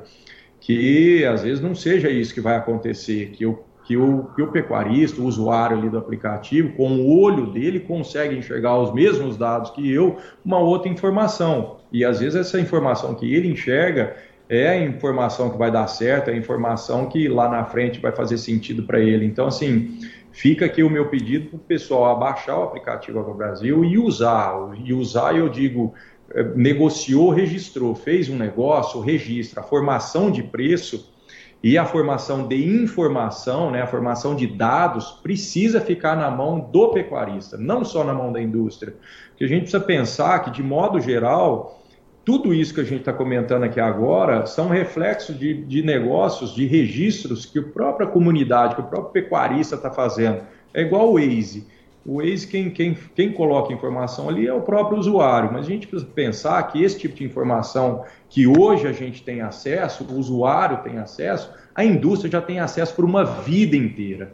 que 0.59 1.23
às 1.23 1.43
vezes 1.43 1.61
não 1.61 1.75
seja 1.75 2.09
isso 2.09 2.33
que 2.33 2.41
vai 2.41 2.55
acontecer, 2.55 3.29
que, 3.33 3.45
eu, 3.45 3.63
que, 3.85 3.95
o, 3.95 4.29
que 4.35 4.41
o 4.41 4.47
pecuarista, 4.51 5.21
o 5.21 5.25
usuário 5.25 5.77
ali 5.77 5.89
do 5.89 5.99
aplicativo, 5.99 6.73
com 6.75 6.89
o 6.89 7.21
olho 7.21 7.47
dele, 7.47 7.81
consegue 7.81 8.35
enxergar 8.35 8.79
os 8.79 8.91
mesmos 8.91 9.37
dados 9.37 9.69
que 9.69 9.91
eu, 9.91 10.17
uma 10.43 10.57
outra 10.57 10.89
informação. 10.89 11.77
E 11.91 12.03
às 12.03 12.19
vezes 12.19 12.35
essa 12.35 12.59
informação 12.59 13.13
que 13.13 13.31
ele 13.31 13.47
enxerga 13.47 14.15
é 14.49 14.69
a 14.69 14.83
informação 14.83 15.51
que 15.51 15.57
vai 15.57 15.69
dar 15.69 15.85
certo, 15.85 16.29
é 16.29 16.33
a 16.33 16.37
informação 16.37 17.07
que 17.07 17.27
lá 17.27 17.47
na 17.47 17.63
frente 17.65 17.99
vai 17.99 18.11
fazer 18.11 18.39
sentido 18.39 18.83
para 18.83 18.99
ele. 18.99 19.25
Então, 19.25 19.45
assim, 19.45 19.99
Fica 20.33 20.65
aqui 20.65 20.81
o 20.81 20.89
meu 20.89 21.09
pedido 21.09 21.49
para 21.49 21.57
o 21.57 21.59
pessoal 21.59 22.05
abaixar 22.05 22.59
o 22.59 22.63
aplicativo 22.63 23.19
Agro 23.19 23.35
Brasil 23.35 23.85
e 23.85 23.99
usar. 23.99 24.73
E 24.83 24.91
usar, 24.91 25.37
eu 25.37 25.47
digo, 25.47 25.93
é, 26.31 26.43
negociou, 26.55 27.29
registrou, 27.29 27.93
fez 27.93 28.29
um 28.29 28.35
negócio, 28.35 28.99
registra. 28.99 29.61
A 29.61 29.63
formação 29.63 30.31
de 30.31 30.41
preço 30.41 31.13
e 31.61 31.77
a 31.77 31.85
formação 31.85 32.47
de 32.47 32.55
informação, 32.67 33.69
né, 33.69 33.83
a 33.83 33.87
formação 33.87 34.35
de 34.35 34.47
dados, 34.47 35.11
precisa 35.21 35.79
ficar 35.79 36.17
na 36.17 36.31
mão 36.31 36.59
do 36.59 36.89
pecuarista, 36.89 37.55
não 37.55 37.85
só 37.85 38.03
na 38.03 38.13
mão 38.13 38.33
da 38.33 38.41
indústria. 38.41 38.95
Porque 39.29 39.43
a 39.43 39.47
gente 39.47 39.61
precisa 39.61 39.83
pensar 39.83 40.39
que, 40.39 40.49
de 40.49 40.63
modo 40.63 40.99
geral, 40.99 41.82
tudo 42.25 42.53
isso 42.53 42.73
que 42.73 42.79
a 42.79 42.85
gente 42.85 43.01
está 43.01 43.11
comentando 43.11 43.63
aqui 43.63 43.79
agora 43.79 44.45
são 44.45 44.69
reflexos 44.69 45.37
de, 45.37 45.53
de 45.65 45.83
negócios, 45.83 46.55
de 46.55 46.65
registros 46.65 47.45
que 47.45 47.59
a 47.59 47.63
própria 47.63 48.07
comunidade, 48.07 48.75
que 48.75 48.81
o 48.81 48.85
próprio 48.85 49.11
pecuarista 49.11 49.75
está 49.75 49.91
fazendo. 49.91 50.41
É 50.73 50.81
igual 50.81 51.09
o 51.09 51.13
Waze. 51.13 51.67
O 52.05 52.17
Waze, 52.17 52.47
quem, 52.47 52.69
quem, 52.69 52.97
quem 53.15 53.31
coloca 53.31 53.73
informação 53.73 54.29
ali 54.29 54.47
é 54.47 54.53
o 54.53 54.61
próprio 54.61 54.97
usuário, 54.97 55.51
mas 55.51 55.65
a 55.65 55.69
gente 55.69 55.87
precisa 55.87 56.09
pensar 56.13 56.63
que 56.63 56.81
esse 56.81 56.97
tipo 56.97 57.15
de 57.15 57.25
informação 57.25 58.05
que 58.29 58.47
hoje 58.47 58.87
a 58.87 58.93
gente 58.93 59.21
tem 59.21 59.41
acesso, 59.41 60.05
o 60.05 60.17
usuário 60.17 60.77
tem 60.77 60.99
acesso, 60.99 61.53
a 61.75 61.83
indústria 61.83 62.31
já 62.31 62.41
tem 62.41 62.59
acesso 62.59 62.95
por 62.95 63.03
uma 63.03 63.23
vida 63.23 63.75
inteira. 63.75 64.33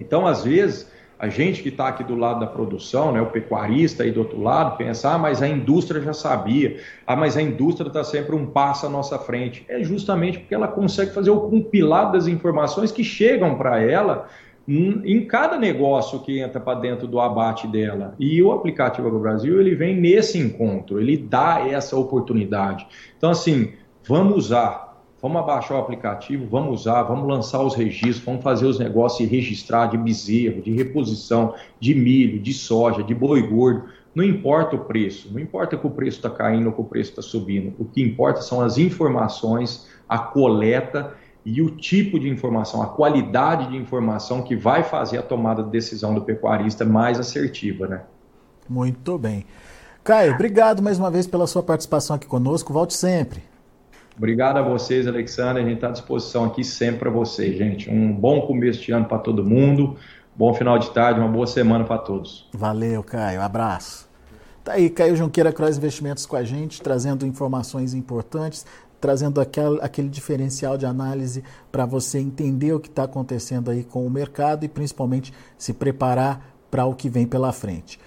Então, 0.00 0.26
às 0.26 0.44
vezes, 0.44 0.90
a 1.18 1.28
gente 1.28 1.62
que 1.62 1.68
está 1.68 1.88
aqui 1.88 2.04
do 2.04 2.14
lado 2.14 2.40
da 2.40 2.46
produção, 2.46 3.10
né, 3.12 3.20
o 3.20 3.26
pecuarista 3.26 4.04
aí 4.04 4.12
do 4.12 4.20
outro 4.20 4.40
lado, 4.40 4.76
pensa, 4.76 5.12
ah, 5.12 5.18
mas 5.18 5.42
a 5.42 5.48
indústria 5.48 6.00
já 6.00 6.12
sabia, 6.12 6.80
ah, 7.06 7.16
mas 7.16 7.36
a 7.36 7.42
indústria 7.42 7.88
está 7.88 8.04
sempre 8.04 8.36
um 8.36 8.46
passo 8.46 8.86
à 8.86 8.88
nossa 8.88 9.18
frente. 9.18 9.64
É 9.68 9.82
justamente 9.82 10.38
porque 10.38 10.54
ela 10.54 10.68
consegue 10.68 11.12
fazer 11.12 11.30
o 11.30 11.40
compilado 11.40 12.12
das 12.12 12.28
informações 12.28 12.92
que 12.92 13.02
chegam 13.02 13.56
para 13.56 13.82
ela 13.82 14.28
em 14.68 15.24
cada 15.24 15.58
negócio 15.58 16.20
que 16.20 16.40
entra 16.40 16.60
para 16.60 16.78
dentro 16.78 17.06
do 17.06 17.18
abate 17.18 17.66
dela. 17.66 18.14
E 18.18 18.42
o 18.42 18.52
aplicativo 18.52 19.10
do 19.10 19.18
Brasil, 19.18 19.58
ele 19.58 19.74
vem 19.74 19.98
nesse 19.98 20.38
encontro, 20.38 21.00
ele 21.00 21.16
dá 21.16 21.66
essa 21.66 21.96
oportunidade. 21.96 22.86
Então, 23.16 23.30
assim, 23.30 23.72
vamos 24.06 24.36
usar, 24.36 24.87
Vamos 25.20 25.42
abaixar 25.42 25.76
o 25.76 25.80
aplicativo, 25.80 26.46
vamos 26.48 26.82
usar, 26.82 27.02
vamos 27.02 27.26
lançar 27.26 27.60
os 27.60 27.74
registros, 27.74 28.24
vamos 28.24 28.42
fazer 28.42 28.66
os 28.66 28.78
negócios 28.78 29.20
e 29.20 29.32
registrar 29.32 29.86
de 29.86 29.98
bezerro, 29.98 30.62
de 30.62 30.70
reposição, 30.70 31.54
de 31.80 31.92
milho, 31.92 32.38
de 32.40 32.54
soja, 32.54 33.02
de 33.02 33.14
boi 33.14 33.42
gordo. 33.42 33.86
Não 34.14 34.22
importa 34.22 34.76
o 34.76 34.84
preço, 34.84 35.28
não 35.32 35.40
importa 35.40 35.76
que 35.76 35.86
o 35.86 35.90
preço 35.90 36.18
está 36.18 36.30
caindo 36.30 36.66
ou 36.66 36.72
que 36.72 36.80
o 36.80 36.84
preço 36.84 37.10
está 37.10 37.22
subindo. 37.22 37.74
O 37.80 37.84
que 37.84 38.00
importa 38.00 38.42
são 38.42 38.60
as 38.60 38.78
informações, 38.78 39.88
a 40.08 40.18
coleta 40.18 41.14
e 41.44 41.60
o 41.62 41.70
tipo 41.70 42.18
de 42.20 42.28
informação, 42.28 42.80
a 42.80 42.86
qualidade 42.86 43.70
de 43.70 43.76
informação 43.76 44.42
que 44.42 44.54
vai 44.54 44.84
fazer 44.84 45.18
a 45.18 45.22
tomada 45.22 45.64
de 45.64 45.70
decisão 45.70 46.14
do 46.14 46.22
pecuarista 46.22 46.84
mais 46.84 47.18
assertiva, 47.18 47.88
né? 47.88 48.02
Muito 48.68 49.18
bem. 49.18 49.44
Caio, 50.04 50.34
obrigado 50.34 50.80
mais 50.80 50.98
uma 50.98 51.10
vez 51.10 51.26
pela 51.26 51.46
sua 51.46 51.62
participação 51.62 52.14
aqui 52.14 52.26
conosco. 52.26 52.72
Volte 52.72 52.94
sempre. 52.94 53.47
Obrigado 54.18 54.56
a 54.56 54.62
vocês, 54.62 55.06
Alexandre. 55.06 55.62
A 55.62 55.64
gente 55.64 55.76
está 55.76 55.88
à 55.88 55.92
disposição 55.92 56.44
aqui 56.44 56.64
sempre 56.64 56.98
para 56.98 57.10
vocês, 57.10 57.56
gente. 57.56 57.88
Um 57.88 58.12
bom 58.12 58.40
começo 58.42 58.82
de 58.82 58.90
ano 58.90 59.04
para 59.06 59.18
todo 59.18 59.44
mundo. 59.44 59.96
Bom 60.34 60.52
final 60.52 60.76
de 60.76 60.90
tarde, 60.90 61.20
uma 61.20 61.28
boa 61.28 61.46
semana 61.46 61.84
para 61.84 61.98
todos. 61.98 62.48
Valeu, 62.52 63.02
Caio. 63.04 63.40
Abraço. 63.40 64.08
Tá 64.64 64.72
aí, 64.72 64.90
Caio 64.90 65.14
Junqueira 65.14 65.52
Cross 65.52 65.76
Investimentos 65.78 66.26
com 66.26 66.34
a 66.34 66.42
gente, 66.42 66.82
trazendo 66.82 67.24
informações 67.24 67.94
importantes, 67.94 68.66
trazendo 69.00 69.40
aquele, 69.40 69.78
aquele 69.80 70.08
diferencial 70.08 70.76
de 70.76 70.84
análise 70.84 71.44
para 71.70 71.86
você 71.86 72.18
entender 72.18 72.72
o 72.72 72.80
que 72.80 72.88
está 72.88 73.04
acontecendo 73.04 73.70
aí 73.70 73.84
com 73.84 74.04
o 74.04 74.10
mercado 74.10 74.64
e 74.64 74.68
principalmente 74.68 75.32
se 75.56 75.72
preparar 75.72 76.54
para 76.68 76.84
o 76.84 76.94
que 76.94 77.08
vem 77.08 77.24
pela 77.24 77.52
frente. 77.52 78.00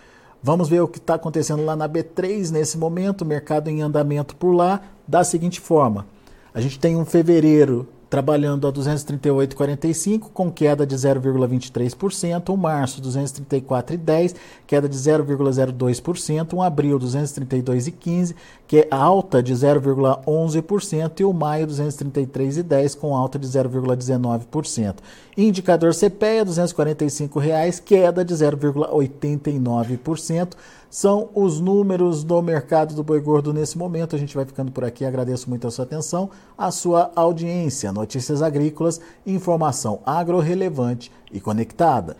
Vamos 0.43 0.67
ver 0.67 0.82
o 0.82 0.88
que 0.88 0.97
está 0.97 1.15
acontecendo 1.15 1.63
lá 1.63 1.75
na 1.75 1.88
B3 1.88 2.49
nesse 2.49 2.77
momento, 2.77 3.23
mercado 3.23 3.69
em 3.69 3.82
andamento 3.82 4.36
por 4.36 4.54
lá, 4.54 4.82
da 5.08 5.23
seguinte 5.23 5.60
forma: 5.60 6.08
a 6.54 6.60
gente 6.60 6.80
tem 6.80 6.95
um 6.95 7.06
fevereiro 7.06 7.88
trabalhando 8.12 8.67
a 8.67 8.74
238,45 8.74 10.30
com 10.34 10.52
queda 10.52 10.86
de 10.86 10.97
0,23%, 10.97 12.50
um 12.50 12.58
março 12.58 13.02
234,10, 13.02 14.36
queda 14.67 14.89
de 14.89 14.97
0,02%, 14.97 16.54
um 16.54 16.62
abril 16.62 17.00
232,15, 17.00 18.36
que 18.67 18.80
é 18.80 18.88
alta 18.91 19.41
de 19.41 19.54
0,11% 19.54 21.21
e 21.21 21.24
o 21.24 21.32
maio 21.32 21.65
233,10 21.65 22.97
com 22.97 23.15
alta 23.15 23.39
de 23.39 23.47
0,19%. 23.47 24.95
Indicador 25.38 25.95
CPEA 25.95 26.43
245 26.43 27.39
reais, 27.39 27.80
queda 27.80 28.26
de 28.26 28.34
0,89% 28.34 30.50
são 30.91 31.30
os 31.34 31.62
números 31.62 32.21
do 32.21 32.41
mercado 32.41 32.93
do 32.93 33.01
boi 33.01 33.21
gordo 33.21 33.54
nesse 33.54 33.77
momento. 33.77 34.13
A 34.13 34.19
gente 34.19 34.36
vai 34.36 34.43
ficando 34.43 34.73
por 34.73 34.84
aqui. 34.84 35.06
Agradeço 35.06 35.49
muito 35.49 35.65
a 35.65 35.71
sua 35.71 35.86
atenção, 35.86 36.30
a 36.58 36.69
sua 36.69 37.12
audiência. 37.15 37.94
Notícias 37.94 38.42
agrícolas, 38.42 39.00
informação 39.25 40.02
agro-relevante 40.06 41.10
e 41.31 41.39
conectada. 41.39 42.17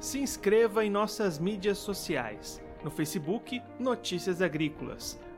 Se 0.00 0.18
inscreva 0.18 0.84
em 0.84 0.90
nossas 0.90 1.38
mídias 1.38 1.78
sociais. 1.78 2.60
No 2.82 2.90
Facebook, 2.90 3.62
Notícias 3.78 4.42
Agrícolas. 4.42 5.18